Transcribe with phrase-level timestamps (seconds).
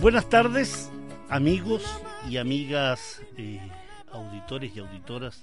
[0.00, 0.90] Buenas tardes,
[1.30, 1.82] amigos
[2.28, 3.58] y amigas, eh,
[4.12, 5.42] auditores y auditoras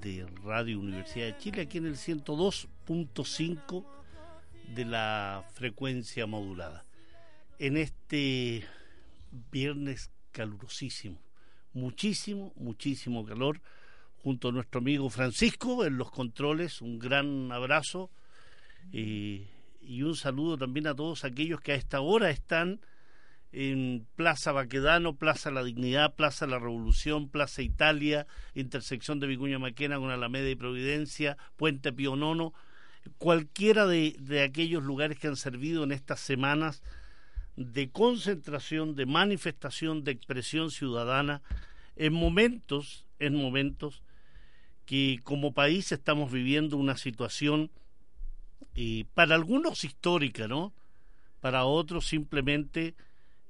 [0.00, 3.84] de Radio Universidad de Chile, aquí en el 102.5
[4.74, 6.86] de la frecuencia modulada.
[7.58, 8.64] En este
[9.52, 11.20] viernes calurosísimo,
[11.74, 13.60] muchísimo, muchísimo calor,
[14.22, 18.10] junto a nuestro amigo Francisco en los controles, un gran abrazo
[18.94, 19.46] eh,
[19.82, 22.80] y un saludo también a todos aquellos que a esta hora están
[23.52, 29.98] en Plaza Baquedano, Plaza La Dignidad, Plaza La Revolución, Plaza Italia, intersección de Vicuña Maquena
[29.98, 32.54] con Alameda y Providencia, Puente Pío Nono,
[33.18, 36.82] cualquiera de, de aquellos lugares que han servido en estas semanas
[37.56, 41.42] de concentración, de manifestación, de expresión ciudadana,
[41.96, 44.02] en momentos, en momentos
[44.86, 47.70] que como país estamos viviendo una situación
[48.74, 50.72] eh, para algunos histórica, ¿no?
[51.40, 52.94] Para otros simplemente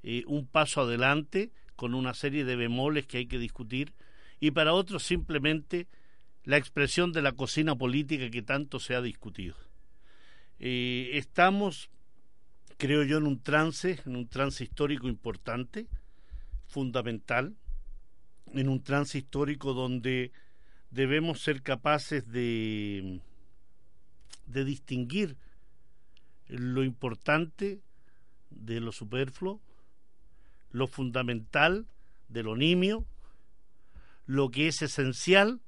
[0.03, 3.95] eh, un paso adelante con una serie de bemoles que hay que discutir
[4.38, 5.87] y para otros simplemente
[6.44, 9.56] la expresión de la cocina política que tanto se ha discutido.
[10.59, 11.91] Eh, estamos,
[12.78, 15.87] creo yo, en un trance, en un trance histórico importante,
[16.67, 17.56] fundamental,
[18.55, 20.32] en un trance histórico donde
[20.91, 23.21] debemos ser capaces de,
[24.47, 25.37] de distinguir
[26.49, 27.81] lo importante
[28.50, 29.61] de lo superfluo
[30.70, 31.86] lo fundamental
[32.28, 33.04] de lo nimio,
[34.26, 35.60] lo que es esencial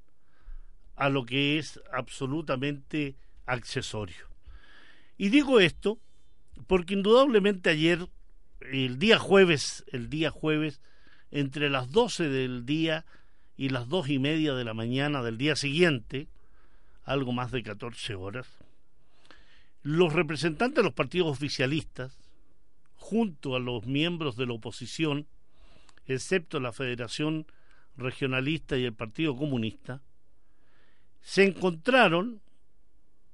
[0.95, 3.15] a lo que es absolutamente
[3.45, 4.27] accesorio.
[5.17, 5.99] Y digo esto
[6.67, 8.07] porque indudablemente ayer,
[8.61, 10.81] el día jueves, el día jueves,
[11.31, 13.05] entre las 12 del día
[13.57, 16.27] y las dos y media de la mañana del día siguiente,
[17.03, 18.47] algo más de 14 horas,
[19.81, 22.17] los representantes de los partidos oficialistas,
[23.03, 25.27] junto a los miembros de la oposición,
[26.05, 27.45] excepto la Federación
[27.97, 30.01] Regionalista y el Partido Comunista,
[31.19, 32.41] se encontraron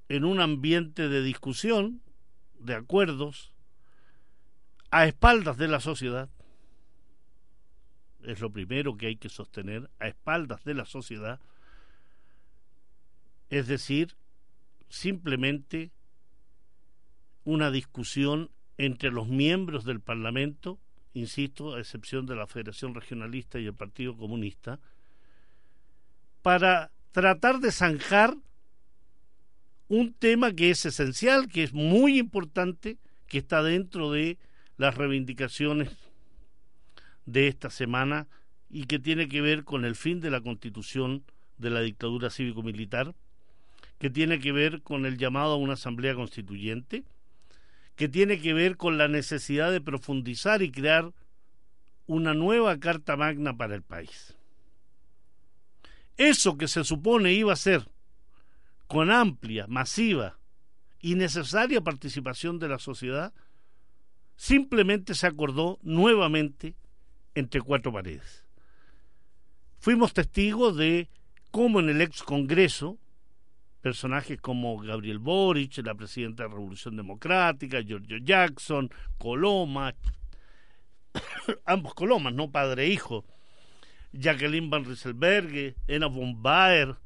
[0.08, 2.02] en un ambiente de discusión,
[2.58, 3.52] de acuerdos,
[4.90, 6.28] a espaldas de la sociedad,
[8.24, 11.38] es lo primero que hay que sostener, a espaldas de la sociedad,
[13.50, 14.16] es decir,
[14.88, 15.92] simplemente
[17.44, 18.50] una discusión
[18.80, 20.78] entre los miembros del Parlamento,
[21.12, 24.80] insisto, a excepción de la Federación Regionalista y el Partido Comunista,
[26.40, 28.34] para tratar de zanjar
[29.88, 32.96] un tema que es esencial, que es muy importante,
[33.26, 34.38] que está dentro de
[34.78, 35.90] las reivindicaciones
[37.26, 38.28] de esta semana
[38.70, 41.22] y que tiene que ver con el fin de la constitución
[41.58, 43.14] de la dictadura cívico-militar,
[43.98, 47.04] que tiene que ver con el llamado a una asamblea constituyente,
[48.00, 51.12] que tiene que ver con la necesidad de profundizar y crear
[52.06, 54.38] una nueva Carta Magna para el país.
[56.16, 57.86] Eso que se supone iba a ser
[58.86, 60.38] con amplia, masiva
[61.02, 63.34] y necesaria participación de la sociedad,
[64.34, 66.76] simplemente se acordó nuevamente
[67.34, 68.46] entre cuatro paredes.
[69.78, 71.10] Fuimos testigos de
[71.50, 72.96] cómo en el ex Congreso
[73.80, 79.94] personajes como Gabriel Boric, la presidenta de la Revolución Democrática, Giorgio Jackson, Coloma,
[81.64, 82.50] ambos Colomas, ¿no?
[82.50, 83.24] Padre e hijo,
[84.12, 86.96] Jacqueline Van Rieselberg, Ena von Baer,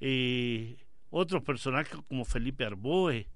[0.00, 0.76] eh,
[1.10, 3.26] otros personajes como Felipe Arboe,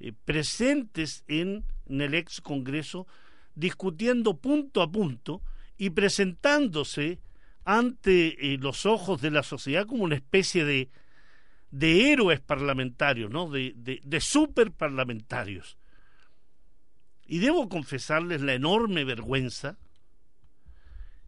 [0.00, 3.06] eh, presentes en, el ex Congreso,
[3.54, 5.42] discutiendo punto a punto
[5.78, 7.20] y presentándose
[7.64, 10.90] ante eh, los ojos de la sociedad como una especie de
[11.72, 13.50] de héroes parlamentarios, ¿no?
[13.50, 15.76] de, de, de super parlamentarios.
[17.26, 19.78] Y debo confesarles la enorme vergüenza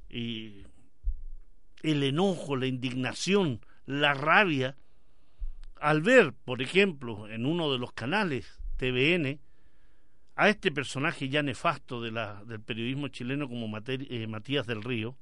[0.09, 0.63] y
[1.83, 4.77] el enojo, la indignación, la rabia
[5.85, 9.39] al ver, por ejemplo, en uno de los canales TVN,
[10.35, 15.15] a este personaje ya nefasto del periodismo chileno como eh, Matías del Río,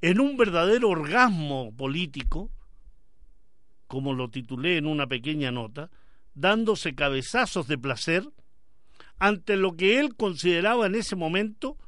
[0.00, 2.50] en un verdadero orgasmo político,
[3.94, 5.88] como lo titulé en una pequeña nota,
[6.34, 8.28] dándose cabezazos de placer
[9.20, 11.78] ante lo que él consideraba en ese momento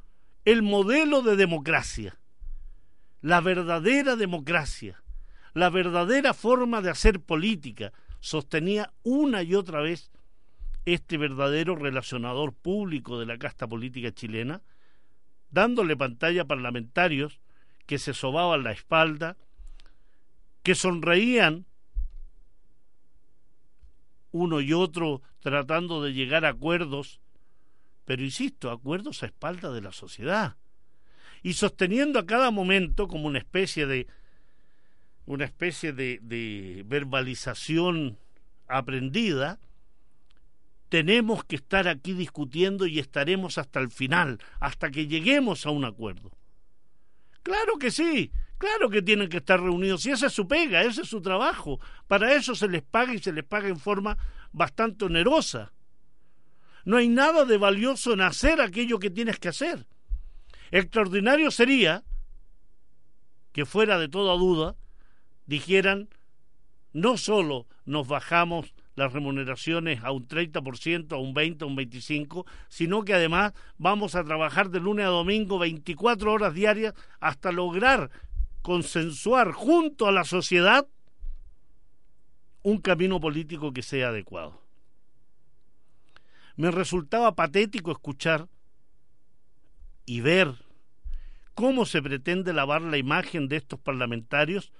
[0.45, 2.17] el modelo de democracia,
[3.19, 5.03] la verdadera democracia,
[5.53, 10.09] la verdadera forma de hacer política, sostenía una y otra vez
[10.85, 14.61] este verdadero relacionador público de la casta política chilena,
[15.49, 17.41] dándole pantalla a parlamentarios
[17.85, 19.35] que se sobaban la espalda,
[20.63, 21.65] que sonreían
[24.31, 27.19] uno y otro tratando de llegar a acuerdos,
[28.05, 30.55] pero insisto, acuerdos a espalda de la sociedad,
[31.43, 34.07] y sosteniendo a cada momento como una especie de
[35.25, 38.17] una especie de, de verbalización
[38.67, 39.59] aprendida,
[40.89, 45.83] tenemos que estar aquí discutiendo y estaremos hasta el final, hasta que lleguemos a un
[45.83, 46.31] acuerdo.
[47.47, 51.03] Claro que sí, claro que tienen que estar reunidos, y esa es su pega, ese
[51.03, 54.17] es su trabajo, para eso se les paga y se les paga en forma
[54.51, 55.71] bastante onerosa.
[56.83, 59.87] No hay nada de valioso en hacer aquello que tienes que hacer.
[60.71, 62.03] Extraordinario sería
[63.53, 64.75] que fuera de toda duda
[65.45, 66.09] dijeran
[66.91, 72.45] no solo nos bajamos las remuneraciones a un 30%, a un 20%, a un 25%,
[72.67, 78.09] sino que además vamos a trabajar de lunes a domingo 24 horas diarias hasta lograr
[78.63, 80.87] consensuar junto a la sociedad
[82.63, 84.59] un camino político que sea adecuado.
[86.55, 88.47] Me resultaba patético escuchar
[90.07, 90.55] y ver
[91.53, 94.71] cómo se pretende lavar la imagen de estos parlamentarios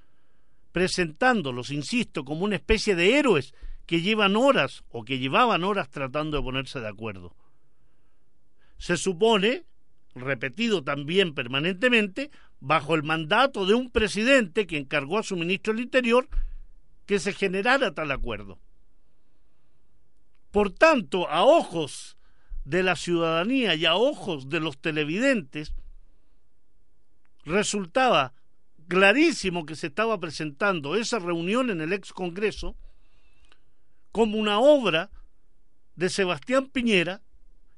[0.72, 3.54] presentándolos, insisto, como una especie de héroes
[3.88, 7.36] que llevan horas o que llevaban horas tratando de ponerse de acuerdo.
[8.78, 9.63] Se supone,
[10.13, 12.30] repetido también permanentemente,
[12.60, 16.28] bajo el mandato de un presidente que encargó a su ministro del Interior
[17.06, 18.60] que se generara tal acuerdo.
[20.51, 22.18] Por tanto, a ojos
[22.66, 25.74] de la ciudadanía y a ojos de los televidentes,
[27.45, 28.33] resultaba
[28.90, 32.75] clarísimo que se estaba presentando esa reunión en el ex Congreso
[34.18, 35.12] como una obra
[35.96, 37.22] de Sebastián Piñera,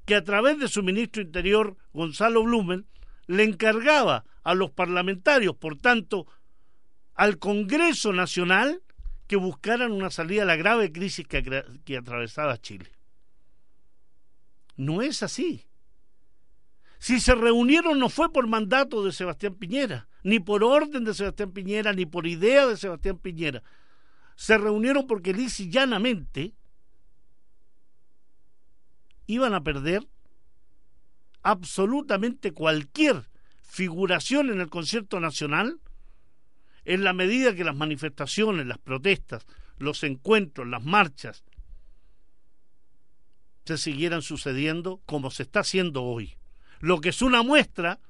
[0.06, 2.86] que a través de su ministro interior, Gonzalo Blumen,
[3.26, 6.26] le encargaba a los parlamentarios, por tanto,
[7.14, 8.82] al Congreso Nacional,
[9.26, 12.90] que buscaran una salida a la grave crisis que, que atravesaba Chile.
[14.76, 15.66] No es así.
[16.98, 21.52] Si se reunieron no fue por mandato de Sebastián Piñera, ni por orden de Sebastián
[21.52, 23.62] Piñera, ni por idea de Sebastián Piñera
[24.40, 26.54] se reunieron porque lisa y llanamente
[29.26, 30.08] iban a perder
[31.42, 33.28] absolutamente cualquier
[33.60, 35.78] figuración en el concierto nacional
[36.86, 39.46] en la medida que las manifestaciones, las protestas,
[39.76, 41.44] los encuentros, las marchas
[43.66, 46.38] se siguieran sucediendo como se está haciendo hoy.
[46.78, 48.00] Lo que es una muestra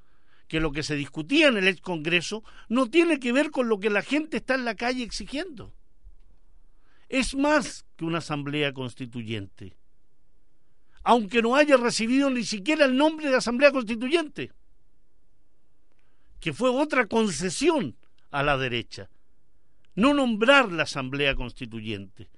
[0.47, 3.81] que lo que se discutía en el ex Congreso no tiene que ver con lo
[3.81, 5.75] que la gente está en la calle exigiendo
[7.11, 9.77] es más que una asamblea constituyente,
[11.03, 14.53] aunque no haya recibido ni siquiera el nombre de asamblea constituyente,
[16.39, 17.97] que fue otra concesión
[18.31, 19.11] a la derecha,
[19.97, 22.31] no nombrar la asamblea constituyente.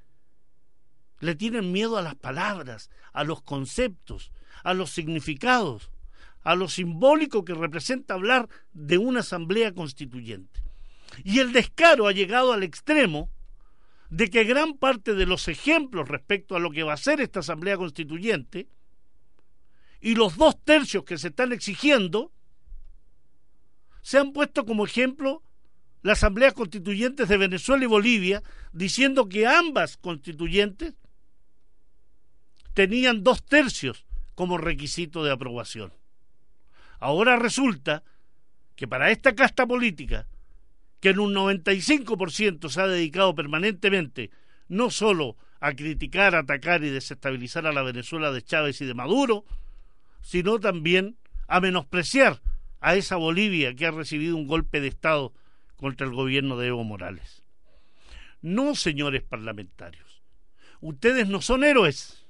[1.20, 4.32] Le tienen miedo a las palabras, a los conceptos,
[4.64, 5.90] a los significados,
[6.42, 10.62] a lo simbólico que representa hablar de una asamblea constituyente.
[11.24, 13.28] Y el descaro ha llegado al extremo
[14.12, 17.40] de que gran parte de los ejemplos respecto a lo que va a ser esta
[17.40, 18.68] Asamblea Constituyente
[20.02, 22.30] y los dos tercios que se están exigiendo
[24.02, 25.42] se han puesto como ejemplo
[26.02, 28.42] las asambleas constituyentes de Venezuela y Bolivia,
[28.72, 30.94] diciendo que ambas constituyentes
[32.74, 34.04] tenían dos tercios
[34.34, 35.90] como requisito de aprobación.
[36.98, 38.02] Ahora resulta
[38.76, 40.26] que para esta casta política
[41.02, 44.30] que en un 95% se ha dedicado permanentemente
[44.68, 49.44] no solo a criticar, atacar y desestabilizar a la Venezuela de Chávez y de Maduro,
[50.20, 51.16] sino también
[51.48, 52.40] a menospreciar
[52.80, 55.32] a esa Bolivia que ha recibido un golpe de Estado
[55.76, 57.42] contra el gobierno de Evo Morales.
[58.40, 60.22] No, señores parlamentarios.
[60.80, 62.24] Ustedes no son héroes.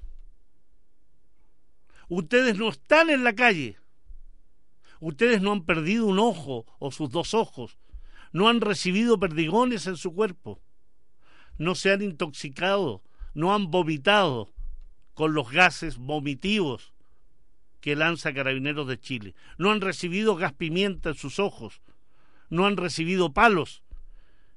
[2.09, 3.77] Ustedes no están en la calle.
[4.99, 7.77] Ustedes no han perdido un ojo o sus dos ojos.
[8.33, 10.61] No han recibido perdigones en su cuerpo.
[11.59, 13.03] No se han intoxicado.
[13.35, 14.53] No han vomitado
[15.15, 16.93] con los gases vomitivos
[17.81, 19.35] que lanza Carabineros de Chile.
[19.59, 21.83] No han recibido gas pimienta en sus ojos.
[22.49, 23.83] No han recibido palos.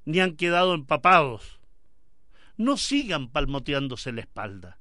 [0.06, 1.60] Ni han quedado empapados.
[2.58, 4.78] No sigan palmoteándose la espalda.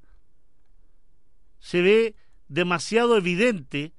[1.58, 2.14] Se ve
[2.48, 3.92] demasiado evidente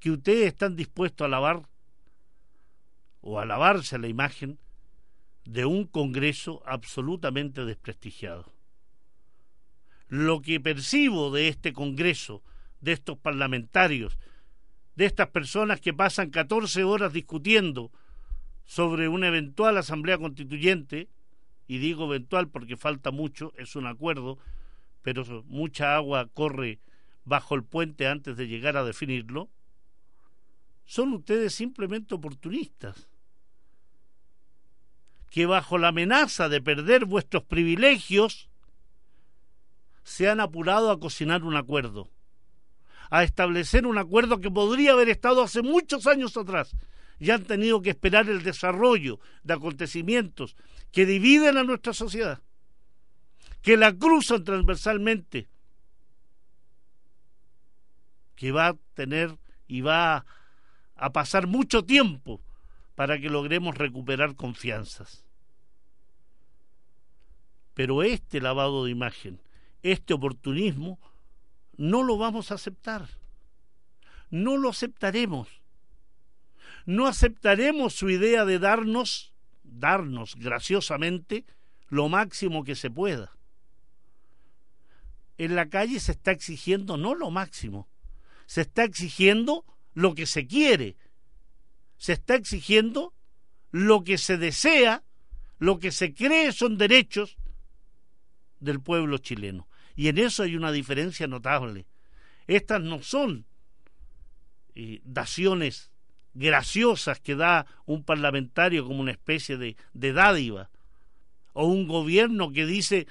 [0.00, 1.68] que ustedes están dispuestos a lavar
[3.26, 4.58] o a lavarse la imagen
[5.44, 8.52] de un Congreso absolutamente desprestigiado.
[10.08, 12.42] Lo que percibo de este Congreso,
[12.80, 14.18] de estos parlamentarios,
[14.94, 17.90] de estas personas que pasan 14 horas discutiendo
[18.66, 21.08] sobre una eventual asamblea constituyente,
[21.66, 24.38] y digo eventual porque falta mucho, es un acuerdo,
[25.00, 26.78] pero mucha agua corre
[27.24, 29.48] bajo el puente antes de llegar a definirlo,
[30.84, 33.08] son ustedes simplemente oportunistas,
[35.34, 38.48] que bajo la amenaza de perder vuestros privilegios,
[40.04, 42.08] se han apurado a cocinar un acuerdo,
[43.10, 46.76] a establecer un acuerdo que podría haber estado hace muchos años atrás,
[47.18, 50.54] y han tenido que esperar el desarrollo de acontecimientos
[50.92, 52.40] que dividen a nuestra sociedad,
[53.60, 55.48] que la cruzan transversalmente,
[58.36, 59.36] que va a tener
[59.66, 60.26] y va
[60.94, 62.40] a pasar mucho tiempo
[62.94, 65.23] para que logremos recuperar confianzas.
[67.74, 69.40] Pero este lavado de imagen,
[69.82, 70.98] este oportunismo,
[71.76, 73.08] no lo vamos a aceptar.
[74.30, 75.48] No lo aceptaremos.
[76.86, 79.32] No aceptaremos su idea de darnos,
[79.64, 81.44] darnos graciosamente,
[81.88, 83.36] lo máximo que se pueda.
[85.36, 87.88] En la calle se está exigiendo no lo máximo,
[88.46, 89.64] se está exigiendo
[89.94, 90.96] lo que se quiere,
[91.96, 93.12] se está exigiendo
[93.72, 95.02] lo que se desea,
[95.58, 97.36] lo que se cree son derechos
[98.60, 99.68] del pueblo chileno.
[99.96, 101.86] Y en eso hay una diferencia notable.
[102.46, 103.46] Estas no son
[104.74, 105.90] eh, daciones
[106.34, 110.70] graciosas que da un parlamentario como una especie de, de dádiva,
[111.52, 113.06] o un gobierno que dice,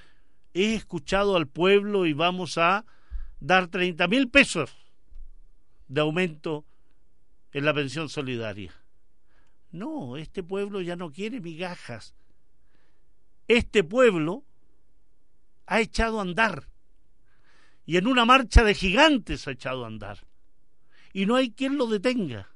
[0.53, 2.85] he escuchado al pueblo y vamos a
[3.39, 4.75] dar 30 mil pesos
[5.87, 6.65] de aumento
[7.53, 8.73] en la pensión solidaria.
[9.71, 12.13] No, este pueblo ya no quiere migajas.
[13.47, 14.43] Este pueblo
[15.65, 16.67] ha echado a andar.
[17.85, 20.19] Y en una marcha de gigantes ha echado a andar.
[21.11, 22.49] Y no hay quien lo detenga.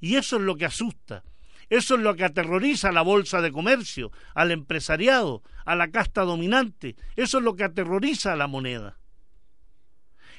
[0.00, 1.24] Y eso es lo que asusta.
[1.68, 6.22] Eso es lo que aterroriza a la bolsa de comercio, al empresariado, a la casta
[6.22, 6.96] dominante.
[7.16, 8.98] Eso es lo que aterroriza a la moneda.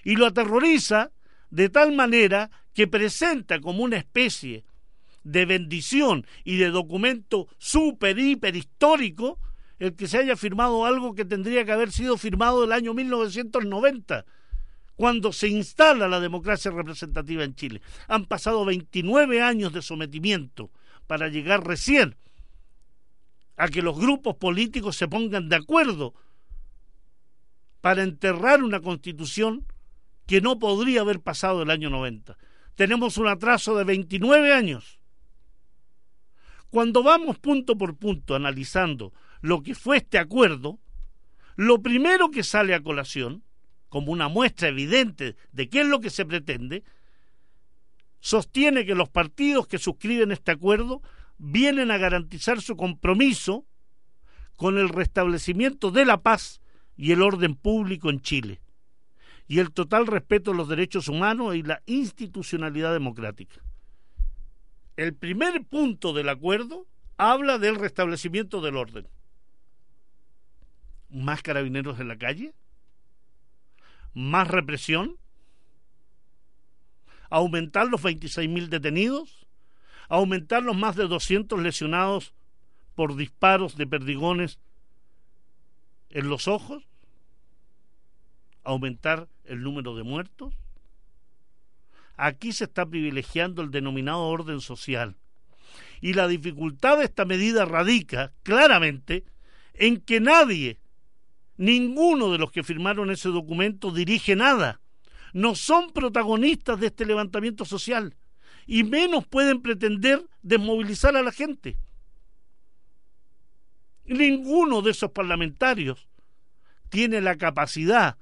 [0.03, 1.11] Y lo aterroriza
[1.49, 4.63] de tal manera que presenta como una especie
[5.23, 9.39] de bendición y de documento súper, hiper histórico
[9.79, 14.25] el que se haya firmado algo que tendría que haber sido firmado el año 1990,
[14.95, 17.81] cuando se instala la democracia representativa en Chile.
[18.07, 20.71] Han pasado 29 años de sometimiento
[21.05, 22.15] para llegar recién
[23.55, 26.13] a que los grupos políticos se pongan de acuerdo
[27.81, 29.65] para enterrar una constitución
[30.25, 32.37] que no podría haber pasado el año 90.
[32.75, 34.99] Tenemos un atraso de 29 años.
[36.69, 40.79] Cuando vamos punto por punto analizando lo que fue este acuerdo,
[41.55, 43.43] lo primero que sale a colación,
[43.89, 46.83] como una muestra evidente de qué es lo que se pretende,
[48.19, 51.01] sostiene que los partidos que suscriben este acuerdo
[51.37, 53.65] vienen a garantizar su compromiso
[54.55, 56.61] con el restablecimiento de la paz
[56.95, 58.61] y el orden público en Chile
[59.47, 63.61] y el total respeto a los derechos humanos y la institucionalidad democrática.
[64.97, 69.07] El primer punto del acuerdo habla del restablecimiento del orden.
[71.09, 72.53] ¿Más carabineros en la calle?
[74.13, 75.17] ¿Más represión?
[77.29, 79.47] ¿Aumentar los 26.000 detenidos?
[80.09, 82.33] ¿Aumentar los más de 200 lesionados
[82.95, 84.59] por disparos de perdigones
[86.09, 86.87] en los ojos?
[88.67, 90.53] aumentar el número de muertos?
[92.17, 95.15] Aquí se está privilegiando el denominado orden social.
[96.01, 99.23] Y la dificultad de esta medida radica claramente
[99.73, 100.79] en que nadie,
[101.57, 104.79] ninguno de los que firmaron ese documento dirige nada.
[105.33, 108.15] No son protagonistas de este levantamiento social
[108.65, 111.77] y menos pueden pretender desmovilizar a la gente.
[114.05, 116.07] Ninguno de esos parlamentarios
[116.89, 118.17] tiene la capacidad,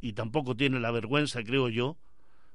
[0.00, 1.96] y tampoco tiene la vergüenza, creo yo,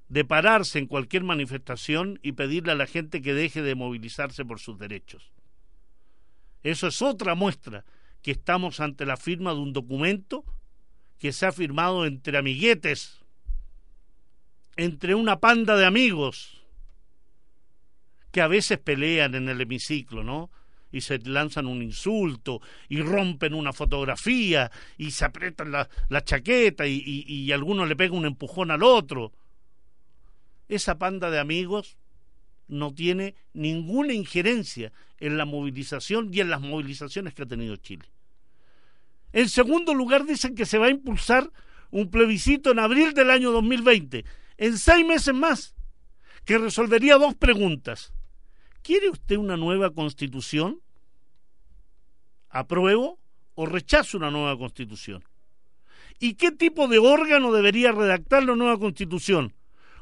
[0.07, 4.59] de pararse en cualquier manifestación y pedirle a la gente que deje de movilizarse por
[4.59, 5.31] sus derechos.
[6.63, 7.85] Eso es otra muestra
[8.21, 10.45] que estamos ante la firma de un documento
[11.17, 13.19] que se ha firmado entre amiguetes,
[14.75, 16.61] entre una panda de amigos
[18.31, 20.49] que a veces pelean en el hemiciclo, ¿no?
[20.91, 25.87] Y se lanzan un insulto y rompen una fotografía y se aprietan la,
[26.23, 29.31] chaqueta y, y alguno le pega un empujón al otro.
[30.67, 31.97] Esa panda de amigos
[32.71, 38.05] no tiene ninguna injerencia en la movilización y en las movilizaciones que ha tenido Chile.
[39.33, 41.51] En segundo lugar, dicen que se va a impulsar
[41.91, 44.25] un plebiscito en abril del año 2020,
[44.57, 45.75] en seis meses más,
[46.45, 48.13] que resolvería dos preguntas.
[48.81, 50.81] ¿Quiere usted una nueva constitución?
[52.49, 53.19] ¿Apruebo
[53.53, 55.23] o rechazo una nueva constitución?
[56.19, 59.53] ¿Y qué tipo de órgano debería redactar la nueva constitución?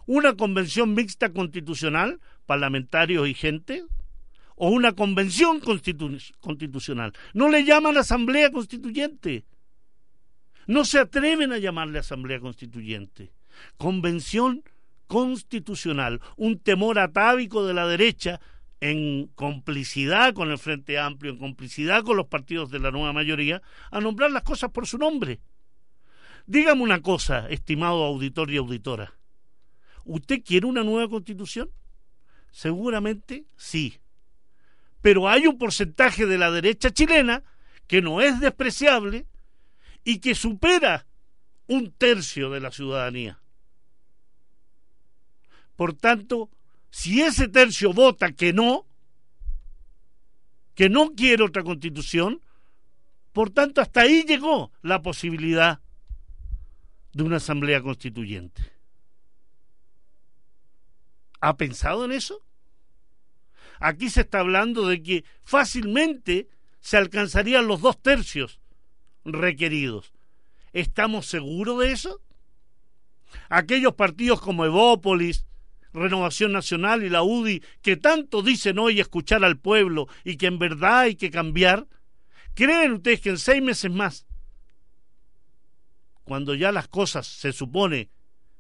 [0.06, 2.20] ¿Una convención mixta constitucional,
[2.50, 3.86] parlamentarios y gente?
[4.56, 7.14] ¿O una convención constitucional?
[7.36, 9.46] No le llaman asamblea constituyente.
[10.66, 13.32] No se atreven a llamarle asamblea constituyente.
[13.78, 14.64] Convención
[15.06, 18.42] constitucional, un temor atávico de la derecha
[18.80, 23.62] en complicidad con el Frente Amplio, en complicidad con los partidos de la nueva mayoría,
[23.92, 25.40] a nombrar las cosas por su nombre.
[26.48, 29.14] Dígame una cosa, estimado auditor y auditora.
[30.04, 31.70] ¿Usted quiere una nueva constitución?
[32.52, 34.00] Seguramente sí.
[35.02, 37.44] Pero hay un porcentaje de la derecha chilena
[37.88, 39.26] que no es despreciable
[40.04, 41.06] y que supera
[41.68, 43.40] un tercio de la ciudadanía.
[45.76, 46.50] Por tanto,
[46.90, 48.86] si ese tercio vota que no,
[50.76, 52.42] que no quiere otra constitución,
[53.32, 55.80] por tanto hasta ahí llegó la posibilidad
[57.14, 58.79] de una asamblea constituyente.
[61.40, 62.44] ¿Ha pensado en eso?
[63.80, 66.50] Aquí se está hablando de que fácilmente
[66.82, 68.60] se alcanzarían los dos tercios
[69.24, 70.14] requeridos.
[70.74, 72.22] ¿Estamos seguros de eso?
[73.50, 75.46] Aquellos partidos como Evópolis,
[75.94, 80.60] Renovación Nacional y la UDI, que tanto dicen hoy escuchar al pueblo y que en
[80.60, 81.88] verdad hay que cambiar,
[82.54, 84.28] ¿creen ustedes que en seis meses más,
[86.24, 88.12] cuando ya las cosas se supone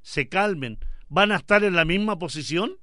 [0.01, 0.79] se calmen,
[1.10, 2.78] van a estar en la misma posición?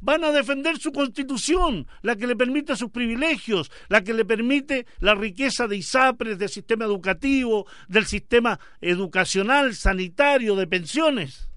[0.00, 4.86] van a defender su constitución, la que le permite sus privilegios, la que le permite
[5.00, 11.50] la riqueza de ISAPRES, del sistema educativo, del sistema educacional, sanitario, de pensiones.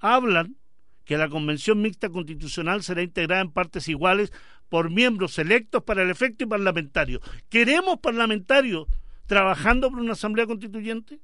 [0.00, 0.56] Hablan
[1.04, 4.32] que la Convención Mixta Constitucional será integrada en partes iguales
[4.68, 7.20] por miembros electos para el efecto y parlamentario.
[7.48, 8.86] ¿Queremos parlamentarios
[9.26, 11.20] trabajando por una asamblea constituyente?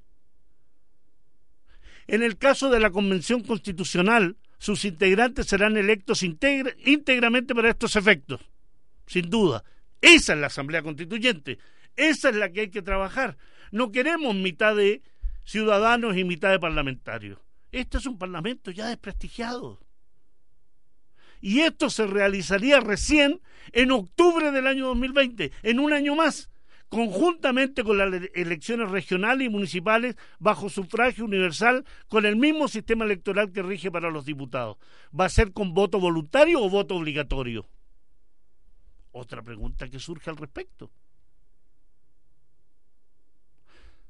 [2.07, 8.41] En el caso de la Convención Constitucional, sus integrantes serán electos íntegramente para estos efectos,
[9.07, 9.65] sin duda.
[10.01, 11.59] Esa es la Asamblea Constituyente,
[11.97, 13.37] esa es la que hay que trabajar.
[13.71, 15.03] No queremos mitad de
[15.45, 17.39] ciudadanos y mitad de parlamentarios.
[17.73, 19.81] Este es un parlamento ya desprestigiado.
[21.41, 23.41] Y esto se realizaría recién
[23.73, 26.51] en octubre del año 2020, en un año más
[26.89, 33.53] conjuntamente con las elecciones regionales y municipales bajo sufragio universal con el mismo sistema electoral
[33.53, 34.77] que rige para los diputados.
[35.19, 37.67] ¿Va a ser con voto voluntario o voto obligatorio?
[39.13, 40.91] Otra pregunta que surge al respecto.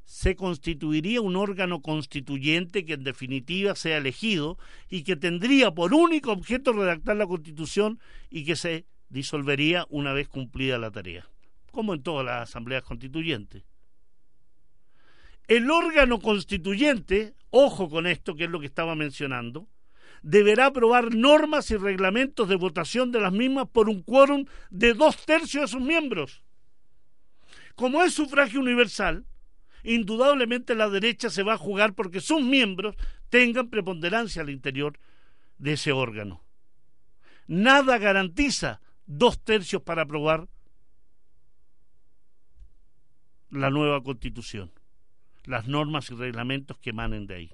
[0.06, 4.56] se constituiría un órgano constituyente que en definitiva sea elegido
[4.88, 7.98] y que tendría por único objeto redactar la constitución
[8.30, 11.28] y que se disolvería una vez cumplida la tarea
[11.76, 13.62] como en todas las asambleas constituyentes.
[15.46, 19.68] El órgano constituyente, ojo con esto que es lo que estaba mencionando,
[20.22, 25.26] deberá aprobar normas y reglamentos de votación de las mismas por un quórum de dos
[25.26, 26.42] tercios de sus miembros.
[27.74, 29.26] Como es sufragio universal,
[29.84, 32.96] indudablemente la derecha se va a jugar porque sus miembros
[33.28, 34.98] tengan preponderancia al interior
[35.58, 36.42] de ese órgano.
[37.46, 40.48] Nada garantiza dos tercios para aprobar
[43.56, 44.72] la nueva constitución,
[45.44, 47.52] las normas y reglamentos que emanen de ahí.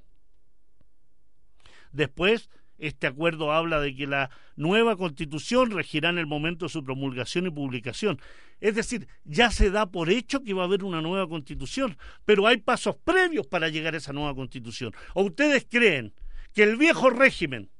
[1.92, 6.82] Después, este acuerdo habla de que la nueva constitución regirá en el momento de su
[6.82, 8.20] promulgación y publicación.
[8.60, 12.46] Es decir, ya se da por hecho que va a haber una nueva constitución, pero
[12.46, 14.92] hay pasos previos para llegar a esa nueva constitución.
[15.14, 16.12] ¿O ustedes creen
[16.54, 17.70] que el viejo régimen,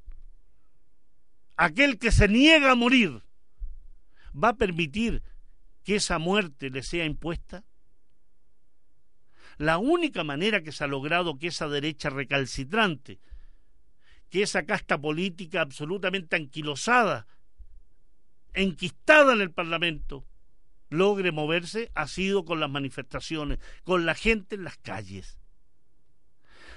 [1.56, 3.22] aquel que se niega a morir,
[4.32, 5.22] va a permitir
[5.84, 7.64] que esa muerte le sea impuesta?
[9.62, 13.20] La única manera que se ha logrado que esa derecha recalcitrante,
[14.28, 17.28] que esa casta política absolutamente anquilosada,
[18.54, 20.26] enquistada en el Parlamento,
[20.88, 25.38] logre moverse ha sido con las manifestaciones, con la gente en las calles.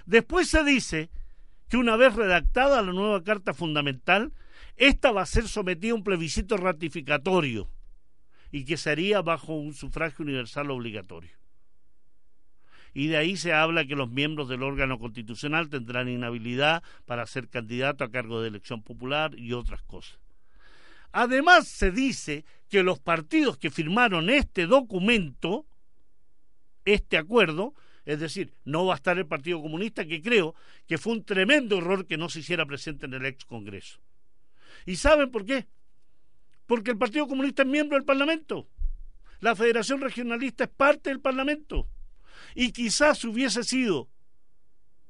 [0.06, 1.10] Después se dice
[1.68, 4.32] que una vez redactada la nueva Carta Fundamental,
[4.76, 7.68] esta va a ser sometida a un plebiscito ratificatorio
[8.52, 11.45] y que sería bajo un sufragio universal obligatorio.
[12.96, 17.50] Y de ahí se habla que los miembros del órgano constitucional tendrán inhabilidad para ser
[17.50, 20.18] candidato a cargo de elección popular y otras cosas.
[21.12, 25.66] Además se dice que los partidos que firmaron este documento,
[26.86, 27.74] este acuerdo,
[28.06, 30.56] es decir, no va a estar el Partido Comunista, que creo
[30.88, 34.00] que fue un tremendo error que no se hiciera presente en el ex Congreso.
[34.86, 35.68] ¿Y saben por qué?
[36.66, 38.70] Porque el Partido Comunista es miembro del Parlamento.
[39.42, 41.90] La Federación Regionalista es parte del Parlamento.
[42.54, 44.10] Y quizás hubiese sido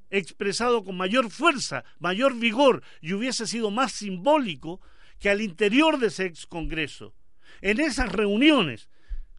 [0.09, 4.81] expresado con mayor fuerza, mayor vigor y hubiese sido más simbólico
[5.19, 7.13] que al interior de ese ex Congreso,
[7.61, 8.89] en esas reuniones,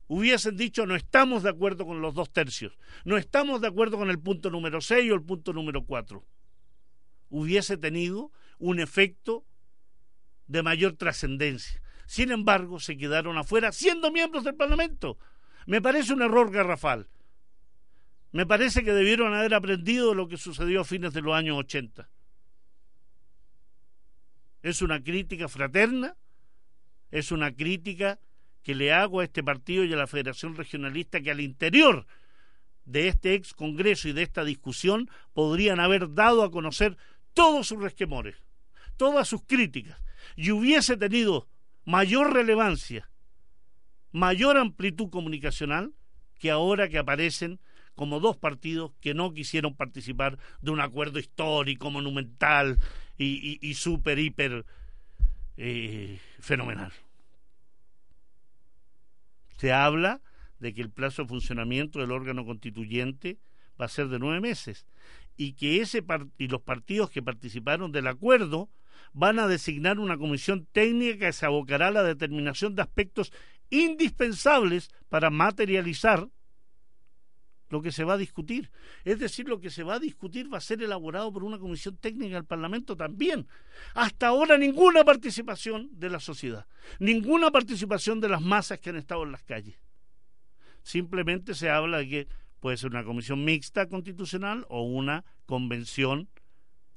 [0.09, 4.11] hubiesen dicho no estamos de acuerdo con los dos tercios, no estamos de acuerdo con
[4.11, 6.25] el punto número 6 o el punto número 4.
[7.29, 9.45] Hubiese tenido un efecto
[10.47, 11.83] de mayor trascendencia.
[12.07, 15.19] Sin embargo, se quedaron afuera siendo miembros del Parlamento.
[15.67, 17.09] Me parece un error garrafal.
[18.37, 22.07] Me parece que debieron haber aprendido lo que sucedió a fines de los años 80.
[24.61, 26.19] Es una crítica fraterna,
[27.11, 28.21] es una crítica
[28.63, 32.07] que le hago a este partido y a la Federación Regionalista que al interior
[32.85, 36.99] de este ex Congreso y de esta discusión podrían haber dado a conocer
[37.33, 38.37] todos sus resquemores,
[38.99, 39.99] todas sus críticas,
[40.37, 41.49] y hubiese tenido
[41.87, 43.09] mayor relevancia,
[44.13, 45.95] mayor amplitud comunicacional
[46.39, 47.61] que ahora que aparecen
[47.97, 52.79] como dos partidos que no quisieron participar de un acuerdo histórico, monumental
[53.19, 54.65] y, y, súper, hiper
[55.57, 56.93] eh, fenomenal.
[59.57, 60.21] Se habla
[60.61, 63.39] de que el plazo de funcionamiento del órgano constituyente
[63.81, 64.87] va a ser de nueve meses
[65.37, 66.05] y que ese
[66.39, 68.71] y los partidos que participaron del acuerdo
[69.13, 73.33] van a designar una comisión técnica que se abocará a la determinación de aspectos
[73.71, 76.29] indispensables para materializar
[77.69, 78.71] lo que se va a discutir.
[79.05, 81.97] Es decir, lo que se va a discutir va a ser elaborado por una comisión
[81.97, 83.47] técnica del Parlamento también.
[83.95, 86.67] Hasta ahora ninguna participación de la sociedad,
[86.99, 89.77] ninguna participación de las masas que han estado en las calles.
[90.83, 92.29] Simplemente se habla de que
[92.61, 96.29] puede ser una comisión mixta constitucional o una convención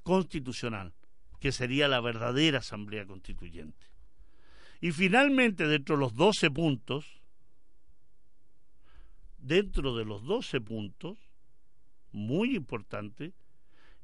[0.04, 0.94] constitucional,
[1.40, 3.88] que sería la verdadera asamblea constituyente.
[4.82, 7.19] Y finalmente, dentro de los 12 puntos,
[9.42, 11.18] dentro de los 12 puntos,
[12.12, 13.34] muy importante,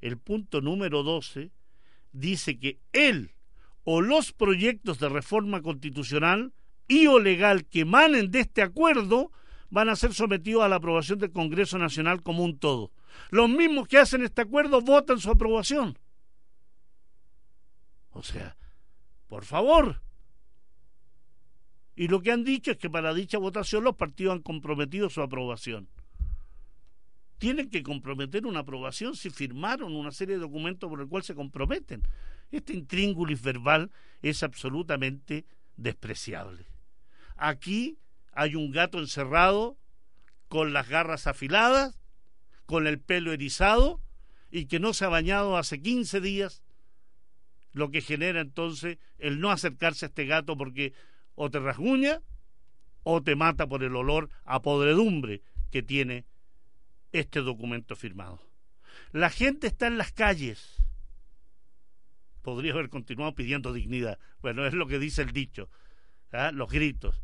[0.02, 1.52] el punto número 12
[2.12, 3.32] dice que él
[3.84, 6.54] o los proyectos de reforma constitucional
[6.88, 9.32] y o legal que emanen de este acuerdo
[9.70, 12.92] van a ser sometidos a la aprobación del Congreso Nacional como un todo.
[13.30, 15.98] Los mismos que hacen este acuerdo votan su aprobación.
[18.12, 18.58] O sea,
[19.28, 20.02] por favor,
[21.96, 25.22] y lo que han dicho es que para dicha votación los partidos han comprometido su
[25.22, 25.88] aprobación.
[27.38, 31.36] Tienen que comprometer una aprobación si firmaron una serie de documentos por el cual se
[31.36, 32.04] comprometen.
[32.52, 35.46] Este intríngulis verbal es absolutamente
[35.78, 36.66] despreciable.
[37.38, 37.98] Aquí
[38.34, 39.78] hay un gato encerrado
[40.48, 42.00] con las garras afiladas,
[42.66, 44.02] con el pelo erizado
[44.52, 46.64] y que no se ha bañado hace 15 días,
[47.74, 50.94] lo que genera entonces el no acercarse a este gato porque
[51.36, 52.22] o te rasguña
[53.04, 56.26] o te mata por el olor a podredumbre que tiene
[57.12, 58.42] este documento firmado.
[59.12, 60.84] La gente está en las calles.
[62.42, 64.20] Podría haber continuado pidiendo dignidad.
[64.42, 65.70] Bueno, es lo que dice el dicho.
[66.32, 66.52] ¿ah?
[66.52, 67.22] Los gritos.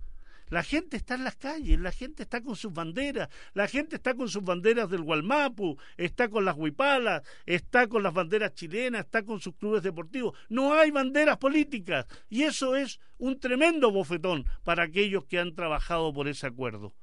[0.52, 4.16] La gente está en las calles, la gente está con sus banderas, la gente está
[4.16, 9.24] con sus banderas del Gualmapu, está con las huipalas, está con las banderas chilenas, está
[9.24, 10.38] con sus clubes deportivos.
[10.50, 16.12] No hay banderas políticas y eso es un tremendo bofetón para aquellos que han trabajado
[16.12, 16.94] por ese acuerdo.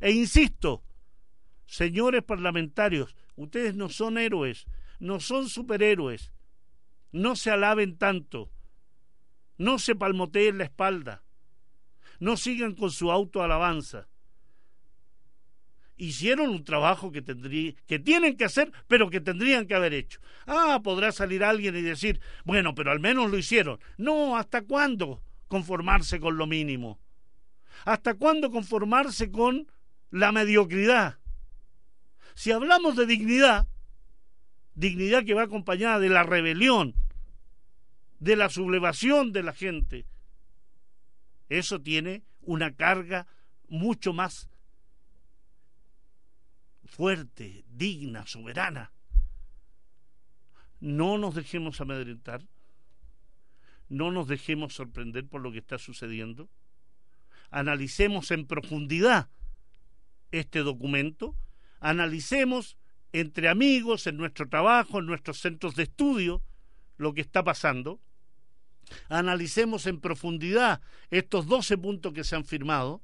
[0.00, 0.82] E insisto,
[1.66, 4.64] señores parlamentarios, ustedes no son héroes,
[5.00, 6.32] no son superhéroes,
[7.12, 8.50] no se alaben tanto,
[9.58, 11.25] no se palmoteen la espalda
[12.20, 14.08] no sigan con su autoalabanza.
[15.96, 20.20] Hicieron un trabajo que, tendría, que tienen que hacer, pero que tendrían que haber hecho.
[20.46, 23.78] Ah, podrá salir alguien y decir, bueno, pero al menos lo hicieron.
[23.96, 27.00] No, ¿hasta cuándo conformarse con lo mínimo?
[27.84, 29.66] ¿Hasta cuándo conformarse con
[30.10, 31.18] la mediocridad?
[32.34, 33.66] Si hablamos de dignidad,
[34.74, 36.94] dignidad que va acompañada de la rebelión,
[38.18, 40.06] de la sublevación de la gente,
[41.48, 43.26] eso tiene una carga
[43.68, 44.48] mucho más
[46.84, 48.92] fuerte, digna, soberana.
[50.80, 52.46] No nos dejemos amedrentar,
[53.88, 56.48] no nos dejemos sorprender por lo que está sucediendo,
[57.50, 59.30] analicemos en profundidad
[60.32, 61.36] este documento,
[61.80, 62.76] analicemos
[63.12, 66.42] entre amigos, en nuestro trabajo, en nuestros centros de estudio,
[66.98, 68.00] lo que está pasando,
[69.08, 73.02] analicemos en profundidad estos 12 puntos que se han firmado,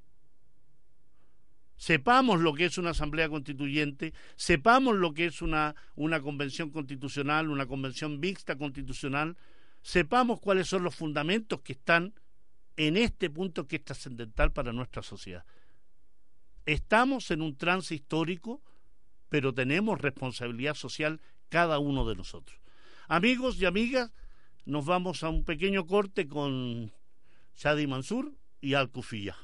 [1.76, 7.50] sepamos lo que es una asamblea constituyente, sepamos lo que es una, una convención constitucional,
[7.50, 9.36] una convención mixta constitucional,
[9.82, 12.14] sepamos cuáles son los fundamentos que están
[12.76, 15.44] en este punto que es trascendental para nuestra sociedad.
[16.64, 18.62] Estamos en un trance histórico,
[19.28, 22.60] pero tenemos responsabilidad social cada uno de nosotros.
[23.08, 24.12] Amigos y amigas,
[24.65, 26.91] nos vamos a un pequeño corte con
[27.55, 29.35] Shadi Mansur y Al Kufiyah.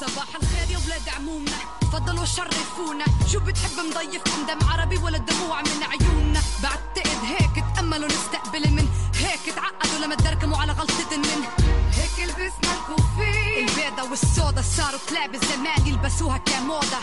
[0.00, 1.58] صباح الخير يا ولاد عمومنا
[1.92, 8.70] فضلوا شرفونا شو بتحب مضيفكم دم عربي ولا دموع من عيوننا بعتقد هيك تأملوا نستقبل
[8.70, 11.44] من هيك تعقدوا لما تدركموا على غلطة من
[12.25, 16.99] لبسنا الكوفي البيضة والسودا صاروا كلاب الزمان يلبسوها كموضة.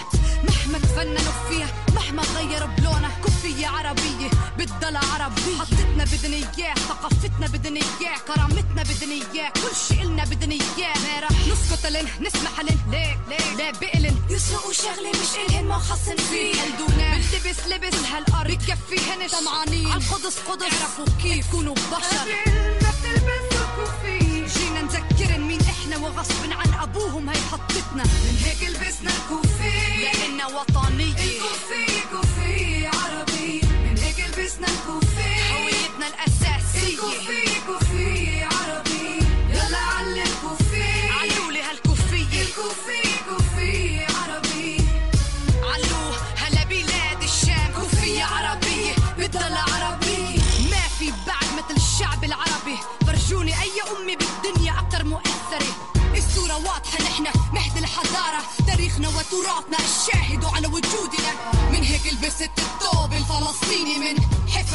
[0.49, 5.59] مهما تفننوا فيها مهما غيروا بلونها كوفية عربية بتضل عربية.
[5.61, 10.95] حطتنا بدنا إياه ثقافتنا بدنا إياه كرامتنا بدنا إياه كل شي إلنا بدنا إياه.
[10.99, 15.79] ما رح نسكت لن نسمح لن ليه؟ ليه؟ ليه بقلن يسرقوا شغلة مش إلهن ما
[15.79, 16.55] خصن فيه.
[16.55, 19.93] هلدونا بلتبس لبس هالأرض بكفيهن طمعانين.
[19.93, 20.63] عالقدس قدس.
[20.63, 22.84] اعرفوا كيف كونوا بشر.
[25.85, 30.03] إحنا وغصب عن ابوهم هي حطتنا من هيك لبسنا الكوفي.
[30.03, 33.61] لأننا وطنية الكوفي كوفي عربي.
[33.85, 35.35] من هيك لبسنا الكوفي.
[35.53, 36.95] هويتنا الأساسية.
[36.95, 37.44] الكوفي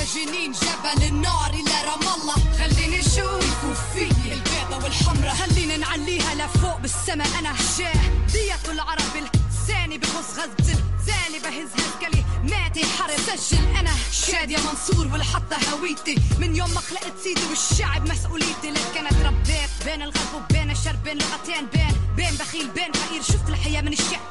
[0.04, 2.36] جنين جبل النار إلى رام الله.
[2.60, 10.30] خليني نشوف الكوفية البيضة والحمرة خلينا نعليها لفوق بالسما أنا شاه دية العرب لساني بغص
[10.38, 13.38] غزل زاني بهز هالكلي ماتي حرب.
[13.38, 16.16] سجل أنا شاد يا منصور والحطة هويتي.
[16.40, 18.72] من يوم ما خلقت سيدي والشعب مسؤوليتي.
[18.72, 23.22] لك أنا تربيت بين الغرب وبين الشرق بين لغتين بين بين بخيل بين فقير.
[23.22, 24.29] شفت الحياة من الشقتين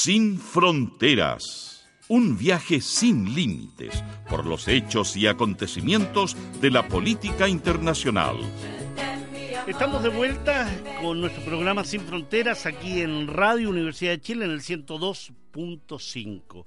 [0.00, 1.84] Sin fronteras.
[2.06, 8.36] Un viaje sin límites por los hechos y acontecimientos de la política internacional.
[9.66, 10.70] Estamos de vuelta
[11.02, 16.64] con nuestro programa Sin Fronteras aquí en Radio Universidad de Chile en el 102.5.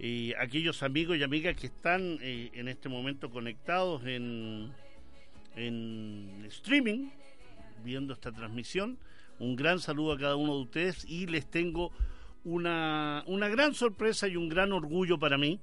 [0.00, 4.72] Eh, aquellos amigos y amigas que están eh, en este momento conectados en,
[5.54, 7.10] en streaming,
[7.84, 8.98] viendo esta transmisión,
[9.38, 11.92] un gran saludo a cada uno de ustedes y les tengo
[12.46, 15.60] una, una gran sorpresa y un gran orgullo para mí.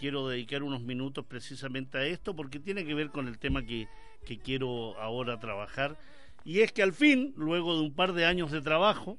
[0.00, 3.86] Quiero dedicar unos minutos precisamente a esto porque tiene que ver con el tema que,
[4.26, 5.96] que quiero ahora trabajar.
[6.44, 9.16] Y es que al fin, luego de un par de años de trabajo,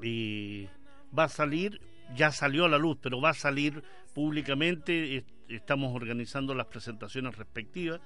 [0.00, 1.80] va a salir,
[2.16, 3.82] ya salió a la luz, pero va a salir
[4.14, 8.00] públicamente, est- estamos organizando las presentaciones respectivas,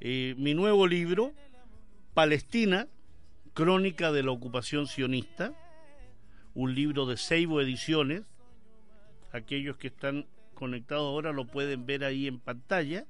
[0.00, 1.32] eh, mi nuevo libro,
[2.12, 2.86] Palestina,
[3.54, 5.54] Crónica de la Ocupación Sionista,
[6.54, 8.22] un libro de Seibo Ediciones,
[9.32, 13.06] aquellos que están conectados ahora lo pueden ver ahí en pantalla,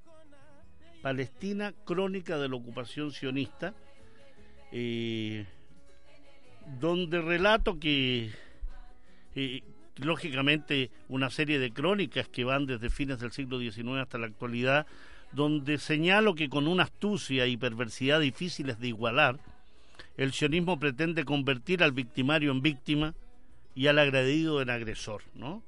[1.02, 3.74] Palestina, Crónica de la Ocupación Sionista,
[4.70, 5.46] eh,
[6.78, 8.30] donde relato que,
[9.34, 9.62] eh,
[9.96, 14.86] lógicamente, una serie de crónicas que van desde fines del siglo XIX hasta la actualidad,
[15.32, 19.40] donde señalo que con una astucia y perversidad difíciles de igualar,
[20.16, 23.14] el sionismo pretende convertir al victimario en víctima
[23.74, 25.62] y al agredido en agresor, ¿no?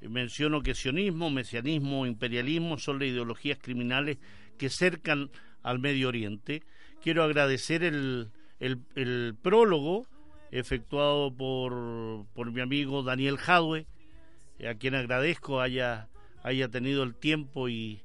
[0.00, 4.18] Eh, Menciono que sionismo, mesianismo, imperialismo son las ideologías criminales
[4.58, 5.30] que cercan
[5.62, 6.62] al Medio Oriente.
[7.02, 10.06] Quiero agradecer el, el, prólogo
[10.50, 13.86] efectuado por, por mi amigo Daniel Jadwe,
[14.68, 16.08] a quien agradezco haya,
[16.42, 18.02] haya tenido el tiempo y,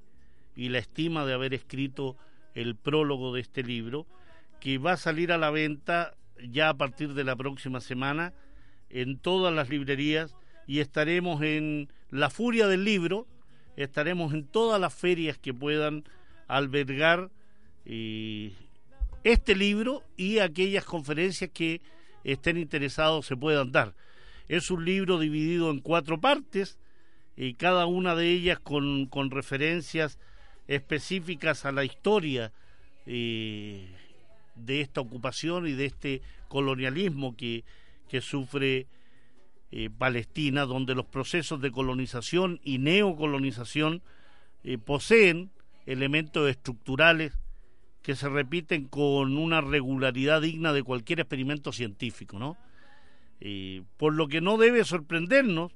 [0.55, 2.17] y la estima de haber escrito
[2.55, 4.07] el prólogo de este libro,
[4.59, 6.15] que va a salir a la venta
[6.49, 8.33] ya a partir de la próxima semana
[8.89, 13.27] en todas las librerías y estaremos en la furia del libro,
[13.75, 16.03] estaremos en todas las ferias que puedan
[16.47, 17.29] albergar
[17.85, 18.53] eh,
[19.23, 21.81] este libro y aquellas conferencias que
[22.23, 23.93] estén interesados se puedan dar.
[24.47, 26.77] Es un libro dividido en cuatro partes
[27.35, 30.19] y cada una de ellas con, con referencias
[30.67, 32.51] específicas a la historia
[33.05, 33.87] eh,
[34.55, 37.63] de esta ocupación y de este colonialismo que,
[38.07, 38.87] que sufre
[39.71, 44.01] eh, Palestina, donde los procesos de colonización y neocolonización
[44.63, 45.51] eh, poseen
[45.85, 47.33] elementos estructurales
[48.01, 52.57] que se repiten con una regularidad digna de cualquier experimento científico, ¿no?
[53.97, 55.71] por lo que no debe sorprendernos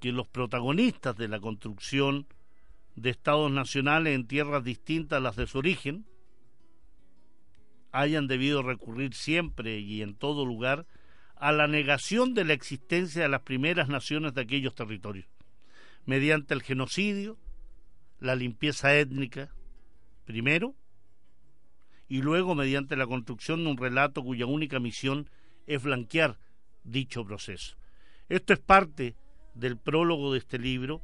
[0.00, 2.26] que los protagonistas de la construcción
[2.94, 6.06] de estados nacionales en tierras distintas a las de su origen
[7.90, 10.86] hayan debido recurrir siempre y en todo lugar
[11.36, 15.26] a la negación de la existencia de las primeras naciones de aquellos territorios,
[16.06, 17.38] mediante el genocidio,
[18.20, 19.50] la limpieza étnica,
[20.24, 20.74] primero,
[22.08, 25.28] y luego mediante la construcción de un relato cuya única misión
[25.66, 26.38] es blanquear
[26.84, 27.76] dicho proceso.
[28.28, 29.14] Esto es parte
[29.54, 31.02] del prólogo de este libro,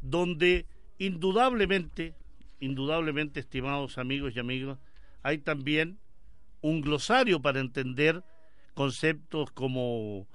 [0.00, 0.66] donde
[0.98, 2.14] indudablemente,
[2.60, 4.78] indudablemente, estimados amigos y amigas,
[5.22, 5.98] hay también
[6.60, 8.22] un glosario para entender
[8.74, 10.26] conceptos como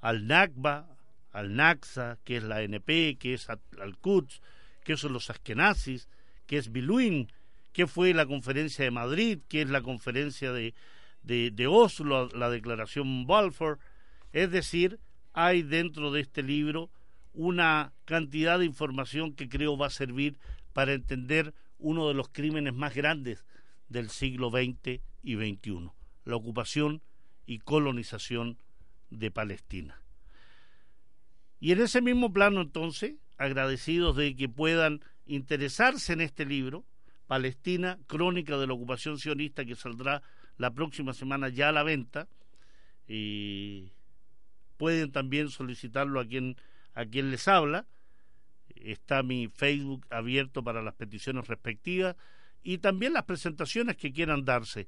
[0.00, 0.86] al-Nakba,
[1.32, 4.40] al-Naksa, que es la NP, que es al-Quds,
[4.84, 6.08] que son los askenazis,
[6.46, 7.30] que es Biluin,
[7.72, 10.74] que fue la conferencia de Madrid, que es la conferencia de,
[11.22, 13.78] de, Oslo, la declaración Balfour.
[14.32, 14.98] Es decir,
[15.32, 16.90] hay dentro de este libro
[17.34, 20.38] una cantidad de información que creo va a servir
[20.72, 23.44] para entender uno de los crímenes más grandes
[23.88, 25.90] del siglo XX y XXI,
[26.24, 27.02] la ocupación
[27.46, 28.58] y colonización
[29.10, 30.02] de Palestina.
[31.58, 36.84] Y en ese mismo plano entonces, agradecidos de que puedan interesarse en este libro,
[37.26, 40.22] Palestina, Crónica de la Ocupación Sionista, que saldrá
[40.58, 42.28] la próxima semana ya a la venta,
[43.08, 43.92] y
[44.76, 46.56] pueden también solicitarlo a quien,
[46.94, 47.86] a quien les habla.
[48.74, 52.16] Está mi Facebook abierto para las peticiones respectivas
[52.62, 54.86] y también las presentaciones que quieran darse.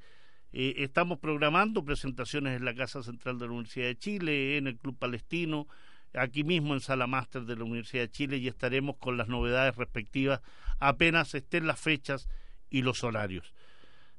[0.52, 4.78] Eh, estamos programando presentaciones en la Casa Central de la Universidad de Chile, en el
[4.78, 5.66] Club Palestino,
[6.14, 9.76] aquí mismo en Sala Máster de la Universidad de Chile y estaremos con las novedades
[9.76, 10.40] respectivas
[10.78, 12.28] apenas estén las fechas
[12.70, 13.52] y los horarios.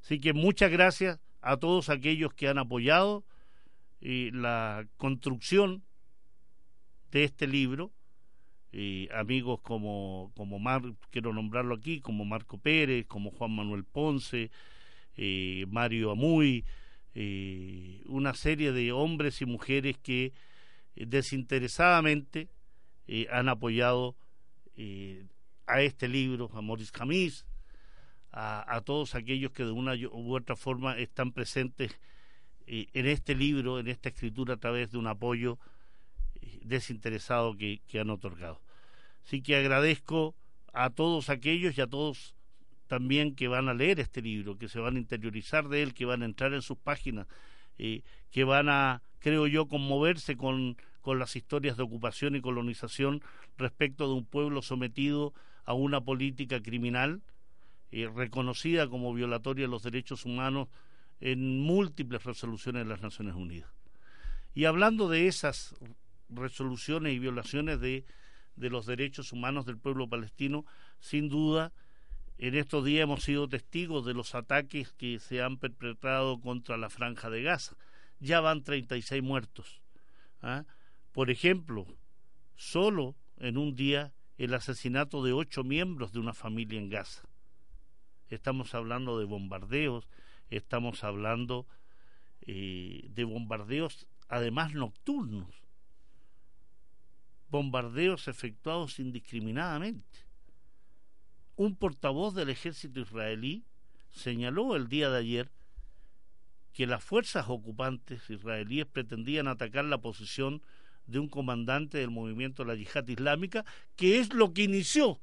[0.02, 3.26] Así que muchas gracias a todos aquellos que han apoyado
[4.02, 5.84] eh, la construcción
[7.12, 7.92] de este libro.
[8.72, 14.52] y amigos como, como Mar, quiero nombrarlo aquí, como Marco Pérez, como Juan Manuel Ponce,
[15.22, 16.64] eh, Mario Amuy,
[17.14, 20.32] eh, una serie de hombres y mujeres que
[20.96, 22.48] eh, desinteresadamente
[23.30, 24.16] han apoyado
[25.66, 27.46] a este libro, a Maurice Jamis,
[28.32, 32.00] a, todos aquellos que de una u otra forma están presentes
[32.68, 35.58] en este libro, en esta escritura, a través de un apoyo
[36.62, 38.62] desinteresado que, que han otorgado.
[39.26, 40.36] Así que agradezco
[40.72, 42.36] a todos aquellos y a todos
[42.90, 46.06] también que van a leer este libro, que se van a interiorizar de él, que
[46.06, 47.28] van a entrar en sus páginas,
[47.78, 53.22] eh, que van a, creo yo, conmoverse con, con las historias de ocupación y colonización
[53.58, 57.22] respecto de un pueblo sometido a una política criminal
[57.92, 60.68] eh, reconocida como violatoria de los derechos humanos
[61.22, 63.72] en múltiples resoluciones de las Naciones Unidas.
[64.56, 65.76] Y hablando de esas
[66.28, 68.04] resoluciones y violaciones de,
[68.56, 70.66] de los derechos humanos del pueblo palestino,
[71.00, 71.72] sin duda,
[72.40, 76.90] en estos días hemos sido testigos de los ataques que se han perpetrado contra la
[76.90, 77.76] franja de Gaza.
[78.22, 79.82] Ya van 36 muertos.
[80.42, 80.64] ¿ah?
[81.12, 81.86] Por ejemplo,
[82.56, 87.28] solo en un día el asesinato de ocho miembros de una familia en Gaza.
[88.30, 90.08] Estamos hablando de bombardeos,
[90.50, 91.68] estamos hablando
[92.42, 95.62] eh, de bombardeos además nocturnos,
[97.50, 100.29] bombardeos efectuados indiscriminadamente
[101.60, 103.66] un portavoz del ejército israelí
[104.12, 105.52] señaló el día de ayer
[106.72, 110.62] que las fuerzas ocupantes israelíes pretendían atacar la posición
[111.06, 113.66] de un comandante del movimiento de la yihad islámica,
[113.98, 115.20] que es lo que inició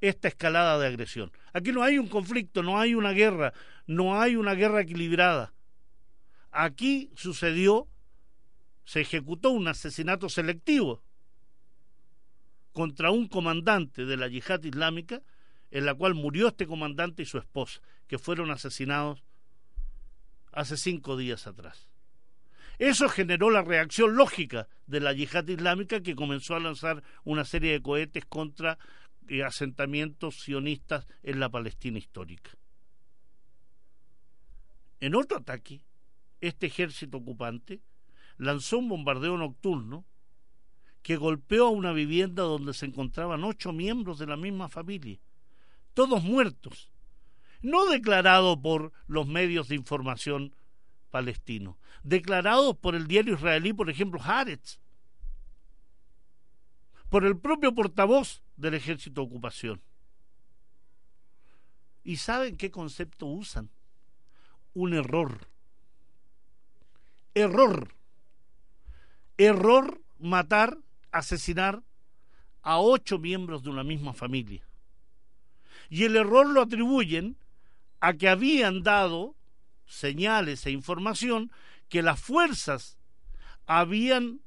[0.00, 1.30] esta escalada de agresión.
[1.52, 3.52] Aquí no hay un conflicto, no hay una guerra,
[3.86, 5.52] no hay una guerra equilibrada.
[6.50, 7.86] Aquí sucedió,
[8.86, 11.02] se ejecutó un asesinato selectivo
[12.76, 15.22] contra un comandante de la yihad islámica,
[15.70, 19.24] en la cual murió este comandante y su esposa, que fueron asesinados
[20.52, 21.88] hace cinco días atrás.
[22.78, 27.72] Eso generó la reacción lógica de la yihad islámica que comenzó a lanzar una serie
[27.72, 28.78] de cohetes contra
[29.26, 32.50] eh, asentamientos sionistas en la Palestina histórica.
[35.00, 35.80] En otro ataque,
[36.42, 37.80] este ejército ocupante
[38.36, 40.04] lanzó un bombardeo nocturno
[41.06, 45.20] que golpeó a una vivienda donde se encontraban ocho miembros de la misma familia,
[45.94, 46.90] todos muertos,
[47.62, 50.52] no declarado por los medios de información
[51.12, 54.80] palestinos, declarados por el diario israelí, por ejemplo, Haaretz,
[57.08, 59.80] por el propio portavoz del ejército de ocupación.
[62.02, 63.70] ¿Y saben qué concepto usan?
[64.74, 65.46] Un error.
[67.32, 67.94] Error.
[69.38, 70.78] Error matar,
[71.18, 71.82] asesinar
[72.62, 74.66] a ocho miembros de una misma familia.
[75.88, 77.36] Y el error lo atribuyen
[78.00, 79.36] a que habían dado
[79.86, 81.50] señales e información
[81.88, 82.98] que las fuerzas
[83.66, 84.40] habían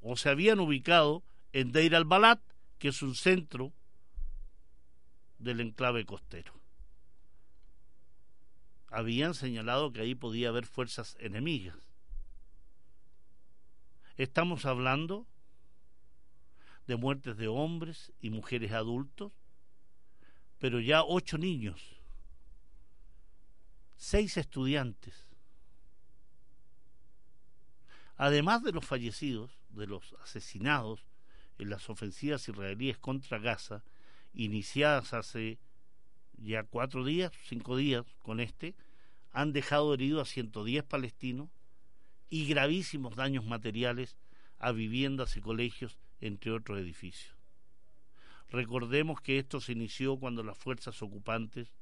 [0.00, 2.40] o se habían ubicado en Deir al-Balat,
[2.78, 3.72] que es un centro
[5.38, 6.52] del enclave costero.
[8.88, 11.76] Habían señalado que ahí podía haber fuerzas enemigas.
[14.16, 15.26] Estamos hablando
[16.86, 19.32] de muertes de hombres y mujeres adultos,
[20.58, 22.02] pero ya ocho niños
[24.02, 25.14] seis estudiantes.
[28.16, 31.04] Además de los fallecidos, de los asesinados
[31.56, 33.84] en las ofensivas israelíes contra Gaza,
[34.34, 35.60] iniciadas hace
[36.36, 38.74] ya cuatro días, cinco días con este,
[39.30, 41.48] han dejado heridos a 110 palestinos
[42.28, 44.16] y gravísimos daños materiales
[44.58, 47.36] a viviendas y colegios, entre otros edificios.
[48.48, 51.74] Recordemos que esto se inició cuando las fuerzas ocupantes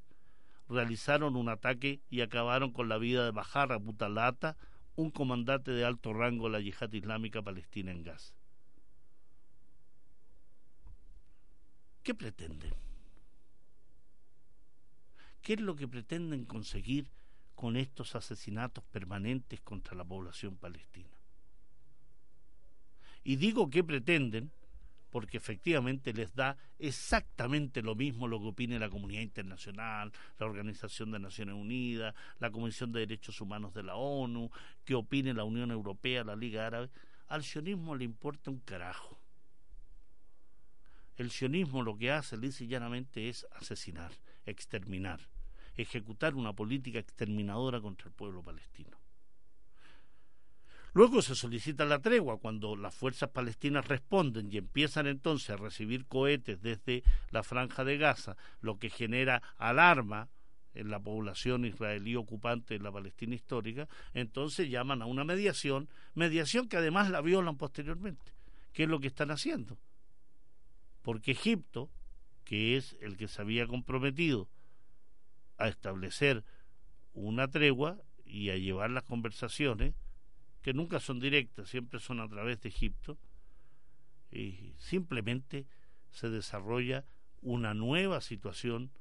[0.67, 4.57] realizaron un ataque y acabaron con la vida de Bajar Butalata,
[4.95, 8.33] un comandante de alto rango de la yihad islámica palestina en Gaza.
[12.03, 12.73] ¿Qué pretenden?
[15.41, 17.11] ¿Qué es lo que pretenden conseguir
[17.55, 21.20] con estos asesinatos permanentes contra la población palestina?
[23.23, 24.51] Y digo que pretenden
[25.11, 31.11] porque efectivamente les da exactamente lo mismo lo que opine la comunidad internacional, la Organización
[31.11, 34.49] de Naciones Unidas, la Comisión de Derechos Humanos de la ONU,
[34.85, 36.89] que opine la Unión Europea, la Liga Árabe.
[37.27, 39.19] Al sionismo le importa un carajo.
[41.17, 44.11] El sionismo lo que hace, lisa llanamente, es asesinar,
[44.45, 45.19] exterminar,
[45.75, 49.00] ejecutar una política exterminadora contra el pueblo palestino.
[50.93, 56.05] Luego se solicita la tregua cuando las fuerzas palestinas responden y empiezan entonces a recibir
[56.05, 60.29] cohetes desde la franja de Gaza, lo que genera alarma
[60.73, 66.67] en la población israelí ocupante en la Palestina histórica, entonces llaman a una mediación, mediación
[66.67, 68.33] que además la violan posteriormente.
[68.73, 69.77] ¿Qué es lo que están haciendo?
[71.01, 71.89] Porque Egipto,
[72.43, 74.49] que es el que se había comprometido
[75.57, 76.43] a establecer
[77.13, 79.95] una tregua y a llevar las conversaciones,
[80.61, 83.17] que nunca son directas, siempre son a través de Egipto,
[84.31, 85.65] y simplemente
[86.09, 87.05] se desarrolla
[87.41, 88.91] una nueva situación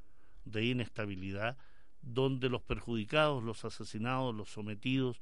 [0.45, 1.57] de inestabilidad
[2.03, 5.21] donde los perjudicados, los asesinados, los sometidos,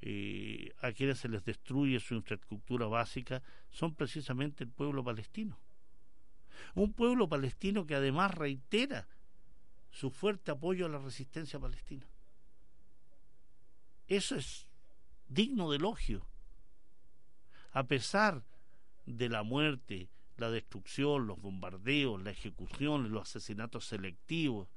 [0.00, 5.58] eh, a quienes se les destruye su infraestructura básica, son precisamente el pueblo palestino.
[6.74, 9.06] Un pueblo palestino que además reitera
[9.90, 12.06] su fuerte apoyo a la resistencia palestina.
[14.08, 14.65] Eso es
[15.28, 16.26] digno de elogio.
[17.72, 18.44] A pesar
[19.04, 24.68] de la muerte, la destrucción, los bombardeos, la ejecución, los asesinatos selectivos,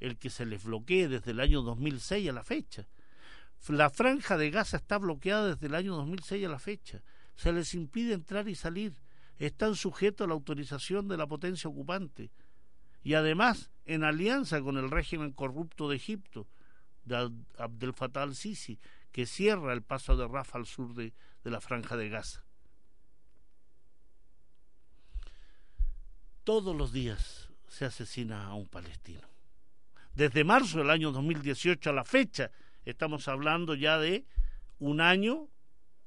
[0.00, 2.88] el que se les bloquee desde el año 2006 a la fecha.
[3.68, 7.02] La franja de Gaza está bloqueada desde el año 2006 a la fecha.
[7.36, 8.94] Se les impide entrar y salir.
[9.38, 12.30] Están sujetos a la autorización de la potencia ocupante.
[13.04, 16.48] Y además, en alianza con el régimen corrupto de Egipto,
[17.04, 18.78] de Abdel Fattah al-Sisi,
[19.12, 21.12] que cierra el paso de Rafa al sur de,
[21.44, 22.44] la franja de Gaza.
[26.44, 29.28] Todos los días se asesina a un palestino.
[30.14, 32.50] Desde marzo del año 2018 a la fecha,
[32.84, 34.26] estamos hablando ya de
[34.78, 35.48] un año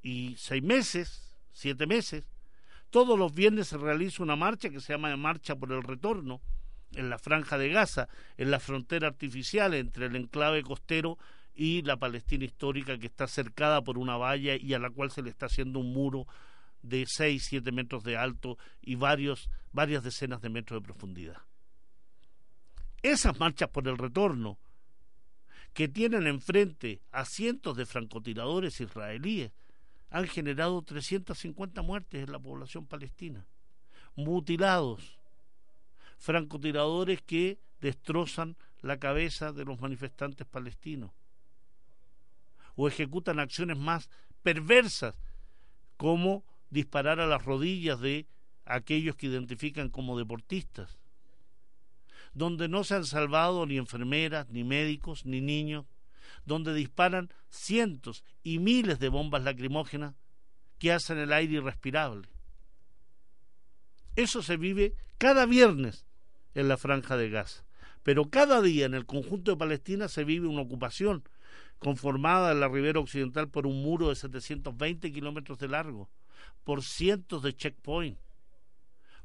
[0.02, 2.24] y seis meses, siete meses,
[2.90, 6.40] Todos los viernes se realiza una marcha que se llama Marcha por el Retorno
[6.92, 11.18] en la franja de Gaza, en la frontera artificial entre el enclave costero
[11.56, 15.22] y la Palestina histórica que está cercada por una valla y a la cual se
[15.22, 16.26] le está haciendo un muro
[16.82, 21.38] de 6, 7 metros de alto y varios, varias decenas de metros de profundidad.
[23.02, 24.58] Esas marchas por el retorno,
[25.72, 29.52] que tienen enfrente a cientos de francotiradores israelíes,
[30.10, 33.46] han generado 350 muertes en la población palestina,
[34.14, 35.18] mutilados,
[36.18, 41.12] francotiradores que destrozan la cabeza de los manifestantes palestinos
[42.76, 44.08] o ejecutan acciones más
[44.42, 45.18] perversas
[45.96, 48.26] como disparar a las rodillas de
[48.64, 50.98] aquellos que identifican como deportistas,
[52.34, 55.86] donde no se han salvado ni enfermeras, ni médicos, ni niños,
[56.44, 60.14] donde disparan cientos y miles de bombas lacrimógenas
[60.78, 62.28] que hacen el aire irrespirable.
[64.16, 66.06] Eso se vive cada viernes
[66.54, 67.64] en la franja de Gaza.
[68.02, 71.24] Pero cada día en el conjunto de Palestina se vive una ocupación
[71.78, 76.08] conformada en la ribera occidental por un muro de 720 kilómetros de largo,
[76.64, 78.20] por cientos de checkpoints,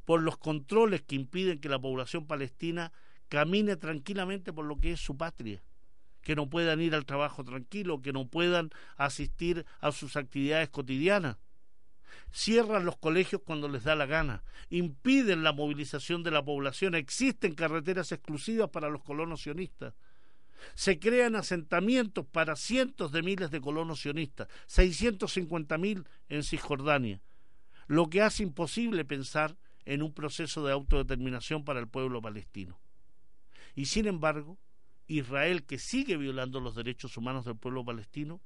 [0.05, 2.91] por los controles que impiden que la población palestina
[3.29, 5.63] camine tranquilamente por lo que es su patria,
[6.21, 11.37] que no puedan ir al trabajo tranquilo, que no puedan asistir a sus actividades cotidianas
[12.31, 17.55] cierran los colegios cuando les da la gana, impiden la movilización de la población, existen
[17.55, 19.93] carreteras exclusivas para los colonos sionistas.
[20.73, 27.21] Se crean asentamientos para cientos de miles de colonos sionistas, 650 mil en Cisjordania,
[27.87, 32.79] lo que hace imposible pensar en un proceso de autodeterminación para el pueblo palestino.
[33.75, 34.57] Y sin embargo,
[35.07, 38.41] Israel, que sigue violando los derechos humanos del pueblo palestino,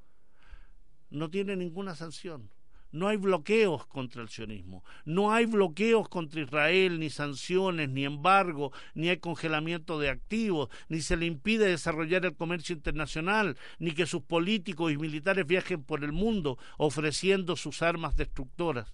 [1.09, 2.49] no tiene ninguna sanción.
[2.95, 8.71] No hay bloqueos contra el sionismo, no hay bloqueos contra Israel, ni sanciones, ni embargo,
[8.93, 14.05] ni hay congelamiento de activos, ni se le impide desarrollar el comercio internacional, ni que
[14.05, 18.93] sus políticos y militares viajen por el mundo ofreciendo sus armas destructoras.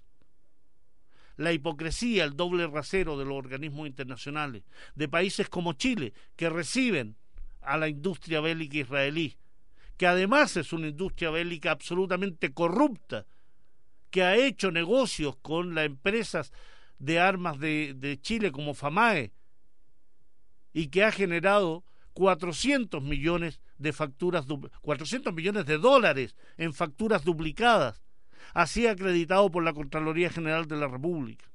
[1.37, 4.63] La hipocresía, el doble rasero de los organismos internacionales,
[4.95, 7.17] de países como Chile, que reciben
[7.61, 9.37] a la industria bélica israelí,
[9.95, 13.27] que además es una industria bélica absolutamente corrupta,
[14.11, 16.53] que ha hecho negocios con las empresas
[16.99, 19.31] de armas de, Chile como FAMAE
[20.73, 21.83] y que ha generado
[22.13, 24.45] 400 millones de facturas
[24.81, 28.03] 400 millones de dólares en facturas duplicadas
[28.53, 31.51] así acreditado por la Contraloría General de la República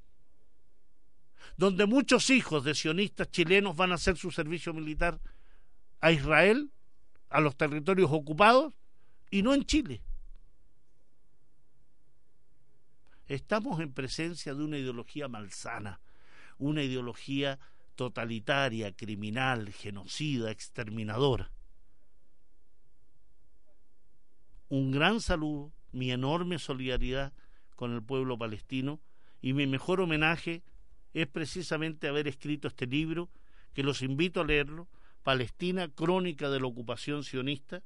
[1.56, 5.20] donde muchos hijos de sionistas chilenos van a hacer su servicio militar
[6.00, 6.70] a Israel,
[7.30, 8.74] a los territorios ocupados
[9.30, 10.02] y no en Chile.
[13.26, 16.00] Estamos en presencia de una ideología malsana,
[16.58, 17.58] una ideología
[17.96, 21.50] totalitaria, criminal, genocida, exterminadora.
[24.68, 27.32] Un gran saludo, mi enorme solidaridad
[27.74, 29.00] con el pueblo palestino
[29.40, 30.62] y mi mejor homenaje
[31.14, 33.30] es precisamente haber escrito este libro,
[33.72, 34.88] que los invito a leerlo,
[35.22, 37.82] Palestina, Crónica de la Ocupación Sionista,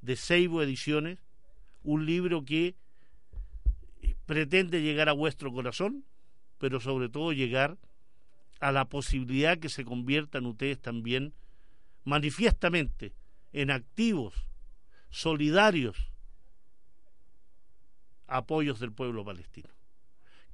[0.00, 1.18] de Seibo Ediciones,
[1.82, 2.76] un libro que
[4.26, 6.04] pretende llegar a vuestro corazón,
[6.58, 7.78] pero sobre todo llegar
[8.60, 11.34] a la posibilidad que se conviertan ustedes también
[12.04, 13.12] manifiestamente
[13.52, 14.34] en activos,
[15.10, 16.10] solidarios,
[18.26, 19.68] apoyos del pueblo palestino.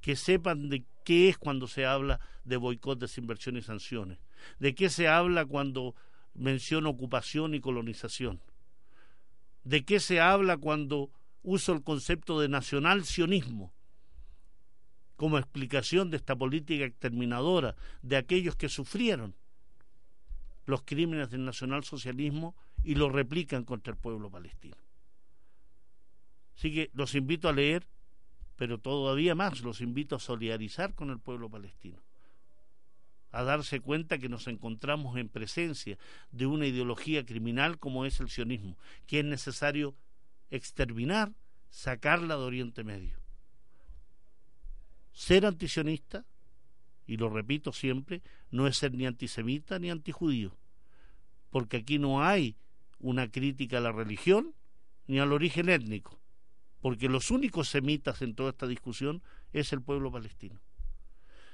[0.01, 4.19] Que sepan de qué es cuando se habla de boicot, desinversión y sanciones,
[4.59, 5.95] de qué se habla cuando
[6.33, 8.41] menciona ocupación y colonización,
[9.63, 11.11] de qué se habla cuando
[11.43, 13.73] uso el concepto de nacional sionismo
[15.15, 19.35] como explicación de esta política exterminadora de aquellos que sufrieron
[20.65, 24.77] los crímenes del nacionalsocialismo y lo replican contra el pueblo palestino.
[26.55, 27.87] Así que los invito a leer,
[28.55, 32.01] pero todavía más los invito a solidarizar con el pueblo palestino,
[33.31, 35.97] a darse cuenta que nos encontramos en presencia
[36.31, 38.77] de una ideología criminal como es el sionismo,
[39.07, 39.95] que es necesario
[40.51, 41.33] exterminar,
[41.69, 43.17] sacarla de Oriente Medio.
[45.13, 46.25] Ser antisionista,
[47.07, 48.21] y lo repito siempre,
[48.51, 50.55] no es ser ni antisemita ni antijudío,
[51.49, 52.55] porque aquí no hay
[52.99, 54.53] una crítica a la religión
[55.07, 56.19] ni al origen étnico,
[56.81, 60.61] porque los únicos semitas en toda esta discusión es el pueblo palestino.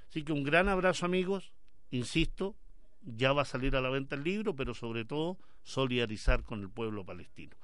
[0.09, 1.51] Así que un gran abrazo amigos,
[1.91, 2.55] insisto,
[3.01, 6.69] ya va a salir a la venta el libro, pero sobre todo solidarizar con el
[6.69, 7.55] pueblo palestino.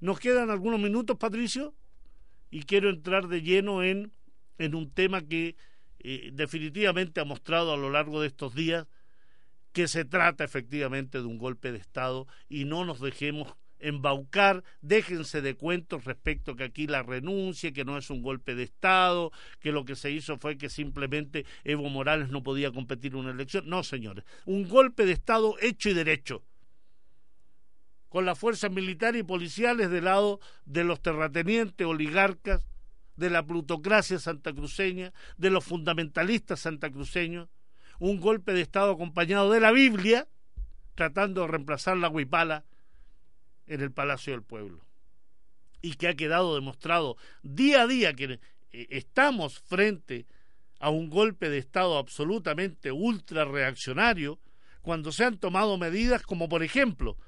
[0.00, 1.74] Nos quedan algunos minutos, Patricio,
[2.50, 4.12] y quiero entrar de lleno en,
[4.58, 5.56] en un tema que
[5.98, 8.86] eh, definitivamente ha mostrado a lo largo de estos días
[9.72, 15.40] que se trata efectivamente de un golpe de Estado y no nos dejemos embaucar, déjense
[15.42, 19.72] de cuentos respecto que aquí la renuncia, que no es un golpe de Estado, que
[19.72, 23.68] lo que se hizo fue que simplemente Evo Morales no podía competir en una elección.
[23.68, 26.42] No, señores, un golpe de Estado hecho y derecho,
[28.10, 32.66] con las fuerzas militares y policiales del lado de los terratenientes, oligarcas,
[33.16, 37.48] de la plutocracia santacruceña, de los fundamentalistas santacruceños,
[37.98, 40.26] un golpe de Estado acompañado de la Biblia,
[40.94, 42.64] tratando de reemplazar la huipala
[43.66, 44.84] en el Palacio del Pueblo.
[45.80, 48.40] Y que ha quedado demostrado día a día que
[48.72, 50.26] eh, estamos frente
[50.80, 54.40] a un golpe de Estado absolutamente ultra reaccionario
[54.80, 57.18] cuando se han tomado medidas como por ejemplo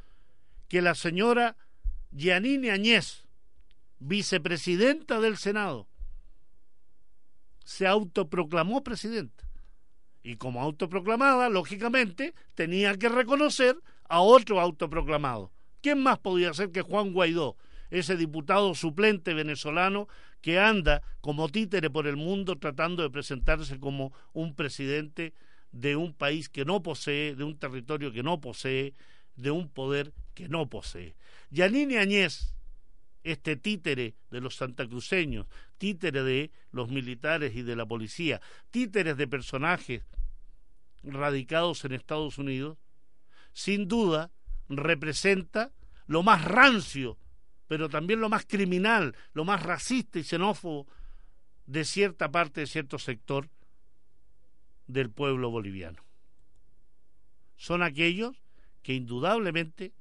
[0.72, 1.58] que la señora
[2.12, 3.26] Giannini Añez,
[3.98, 5.86] vicepresidenta del Senado,
[7.62, 9.46] se autoproclamó presidenta.
[10.22, 13.76] Y como autoproclamada, lógicamente, tenía que reconocer
[14.08, 15.52] a otro autoproclamado,
[15.82, 17.58] ¿Quién más podía ser que Juan Guaidó,
[17.90, 20.08] ese diputado suplente venezolano
[20.40, 25.34] que anda como títere por el mundo tratando de presentarse como un presidente
[25.70, 28.94] de un país que no posee, de un territorio que no posee,
[29.36, 31.14] de un poder que no posee?
[31.50, 32.54] Yanine Añez,
[33.24, 35.46] este títere de los santacruceños,
[35.78, 40.04] títere de los militares y de la policía, títeres de personajes
[41.02, 42.78] radicados en Estados Unidos,
[43.52, 44.30] sin duda
[44.68, 45.72] representa
[46.06, 47.18] lo más rancio,
[47.68, 50.86] pero también lo más criminal, lo más racista y xenófobo
[51.66, 53.48] de cierta parte, de cierto sector
[54.86, 56.04] del pueblo boliviano.
[57.56, 58.41] Son aquellos
[58.82, 59.92] que indudablemente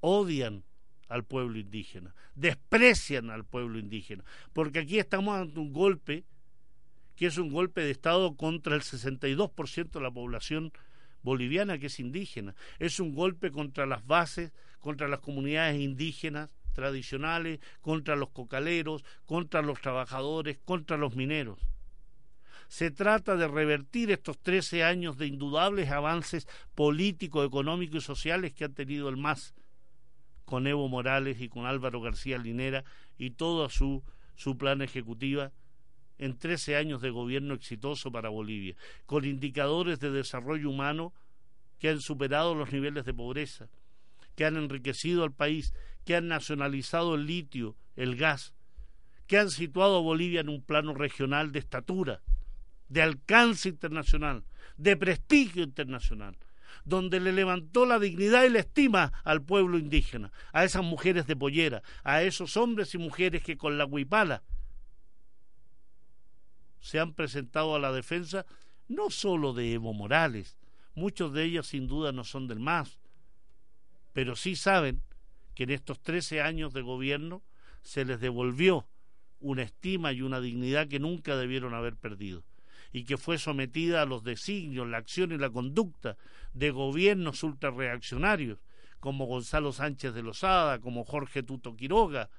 [0.00, 0.64] odian
[1.08, 6.24] al pueblo indígena, desprecian al pueblo indígena, porque aquí estamos ante un golpe
[7.16, 10.72] que es un golpe de Estado contra el 62% de la población
[11.22, 12.54] boliviana que es indígena.
[12.78, 19.62] Es un golpe contra las bases, contra las comunidades indígenas tradicionales, contra los cocaleros, contra
[19.62, 21.58] los trabajadores, contra los mineros.
[22.68, 28.64] Se trata de revertir estos 13 años de indudables avances políticos, económicos y sociales que
[28.64, 29.54] ha tenido el MAS
[30.44, 32.84] con Evo Morales y con Álvaro García Linera
[33.18, 34.02] y toda su,
[34.36, 35.52] su plan ejecutiva
[36.18, 41.12] en 13 años de gobierno exitoso para Bolivia, con indicadores de desarrollo humano
[41.78, 43.68] que han superado los niveles de pobreza,
[44.34, 48.54] que han enriquecido al país, que han nacionalizado el litio, el gas,
[49.26, 52.22] que han situado a Bolivia en un plano regional de estatura,
[52.88, 54.44] de alcance internacional,
[54.76, 56.36] de prestigio internacional,
[56.84, 61.36] donde le levantó la dignidad y la estima al pueblo indígena, a esas mujeres de
[61.36, 64.42] pollera, a esos hombres y mujeres que con la huipala
[66.80, 68.46] se han presentado a la defensa
[68.86, 70.56] no sólo de Evo Morales,
[70.94, 73.00] muchos de ellos sin duda no son del MAS,
[74.12, 75.02] pero sí saben
[75.54, 77.42] que en estos 13 años de gobierno
[77.82, 78.86] se les devolvió
[79.40, 82.44] una estima y una dignidad que nunca debieron haber perdido
[82.96, 86.16] y que fue sometida a los designios, la acción y la conducta
[86.54, 88.58] de gobiernos ultrarreaccionarios
[89.00, 92.30] como Gonzalo Sánchez de Lozada, como Jorge Tuto Quiroga,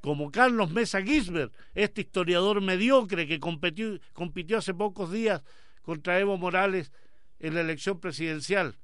[0.00, 5.42] como Carlos Mesa Gisbert, este historiador mediocre que compitió, compitió hace pocos días
[5.82, 6.92] contra Evo Morales
[7.40, 8.78] en la elección presidencial.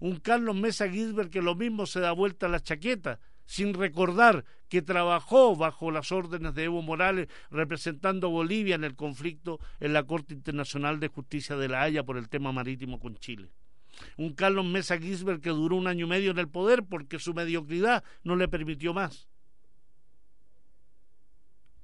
[0.00, 4.44] Un Carlos Mesa Gisbert que lo mismo se da vuelta a la chaqueta, sin recordar
[4.68, 9.92] que trabajó bajo las órdenes de Evo Morales representando a Bolivia en el conflicto en
[9.92, 13.50] la Corte Internacional de Justicia de La Haya por el tema marítimo con Chile.
[14.16, 17.34] Un Carlos Mesa Gisbert que duró un año y medio en el poder porque su
[17.34, 19.28] mediocridad no le permitió más.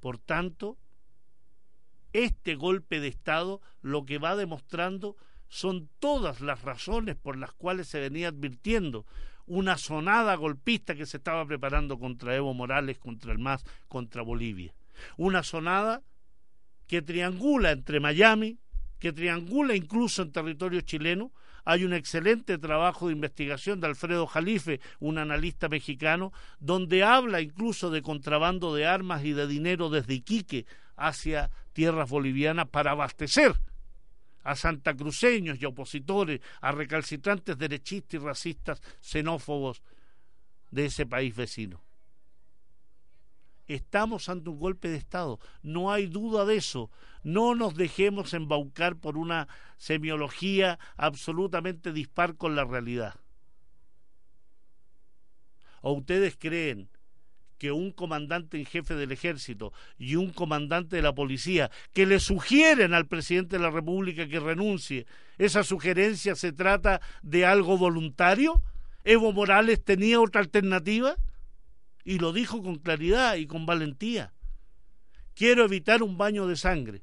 [0.00, 0.78] Por tanto,
[2.12, 5.16] este golpe de Estado lo que va demostrando
[5.48, 9.06] son todas las razones por las cuales se venía advirtiendo
[9.48, 14.74] una sonada golpista que se estaba preparando contra Evo Morales, contra el MAS, contra Bolivia.
[15.16, 16.02] Una sonada
[16.86, 18.58] que triangula entre Miami,
[18.98, 21.32] que triangula incluso en territorio chileno.
[21.64, 27.90] Hay un excelente trabajo de investigación de Alfredo Jalife, un analista mexicano, donde habla incluso
[27.90, 33.54] de contrabando de armas y de dinero desde Iquique hacia tierras bolivianas para abastecer
[34.42, 39.82] a santacruceños y opositores, a recalcitrantes derechistas y racistas xenófobos
[40.70, 41.82] de ese país vecino.
[43.66, 46.90] Estamos ante un golpe de Estado, no hay duda de eso.
[47.22, 53.16] No nos dejemos embaucar por una semiología absolutamente dispar con la realidad.
[55.82, 56.88] ¿O ustedes creen
[57.58, 62.20] que un comandante en jefe del ejército y un comandante de la policía que le
[62.20, 65.06] sugieren al presidente de la República que renuncie,
[65.36, 68.62] esa sugerencia se trata de algo voluntario?
[69.04, 71.16] ¿Evo Morales tenía otra alternativa?
[72.04, 74.32] Y lo dijo con claridad y con valentía.
[75.34, 77.02] Quiero evitar un baño de sangre,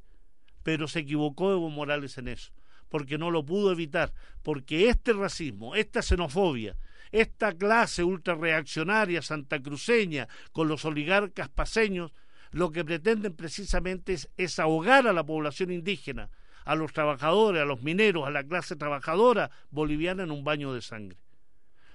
[0.64, 2.52] pero se equivocó Evo Morales en eso,
[2.90, 6.76] porque no lo pudo evitar, porque este racismo, esta xenofobia,
[7.12, 12.14] esta clase ultrarreaccionaria santacruceña con los oligarcas paseños,
[12.52, 16.30] lo que pretenden precisamente es, ahogar a la población indígena,
[16.64, 20.82] a los trabajadores, a los mineros, a la clase trabajadora boliviana en un baño de
[20.82, 21.18] sangre.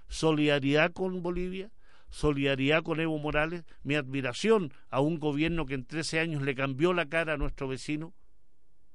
[0.08, 1.70] Solidaridad con Bolivia,
[2.10, 6.92] solidaridad con Evo Morales, mi admiración a un gobierno que en 13 años le cambió
[6.92, 8.12] la cara a nuestro vecino,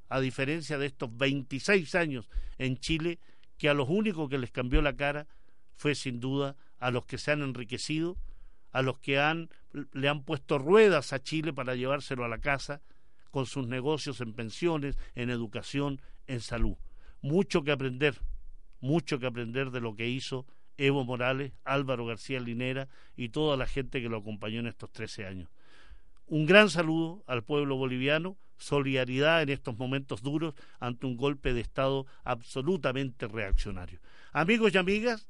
[0.09, 3.19] a diferencia de estos 26 años en Chile,
[3.57, 5.27] que a los únicos que les cambió la cara
[5.75, 8.17] fue sin duda a los que se han enriquecido,
[8.71, 9.49] a los que han,
[9.93, 12.81] le han puesto ruedas a Chile para llevárselo a la casa,
[13.31, 16.77] con sus negocios en pensiones, en educación, en salud.
[17.21, 18.21] Mucho que aprender,
[18.79, 20.45] mucho que aprender de lo que hizo
[20.77, 25.25] Evo Morales, Álvaro García Linera y toda la gente que lo acompañó en estos 13
[25.25, 25.49] años.
[26.27, 31.61] Un gran saludo al pueblo boliviano, solidaridad en estos momentos duros ante un golpe de
[31.61, 33.99] Estado absolutamente reaccionario.
[34.31, 35.27] Amigos y amigas,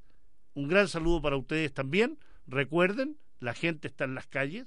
[0.55, 2.17] un gran saludo para ustedes también.
[2.47, 4.65] Recuerden, la gente está en las calles,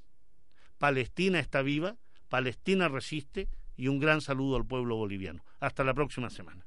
[0.79, 1.97] Palestina está viva,
[2.29, 5.45] Palestina resiste y un gran saludo al pueblo boliviano.
[5.59, 6.65] Hasta la próxima semana.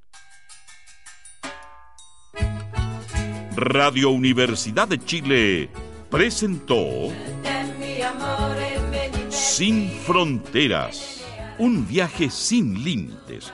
[3.55, 5.69] Radio Universidad de Chile
[6.09, 7.09] presentó
[9.30, 11.26] Sin Fronteras,
[11.59, 13.53] un viaje sin límites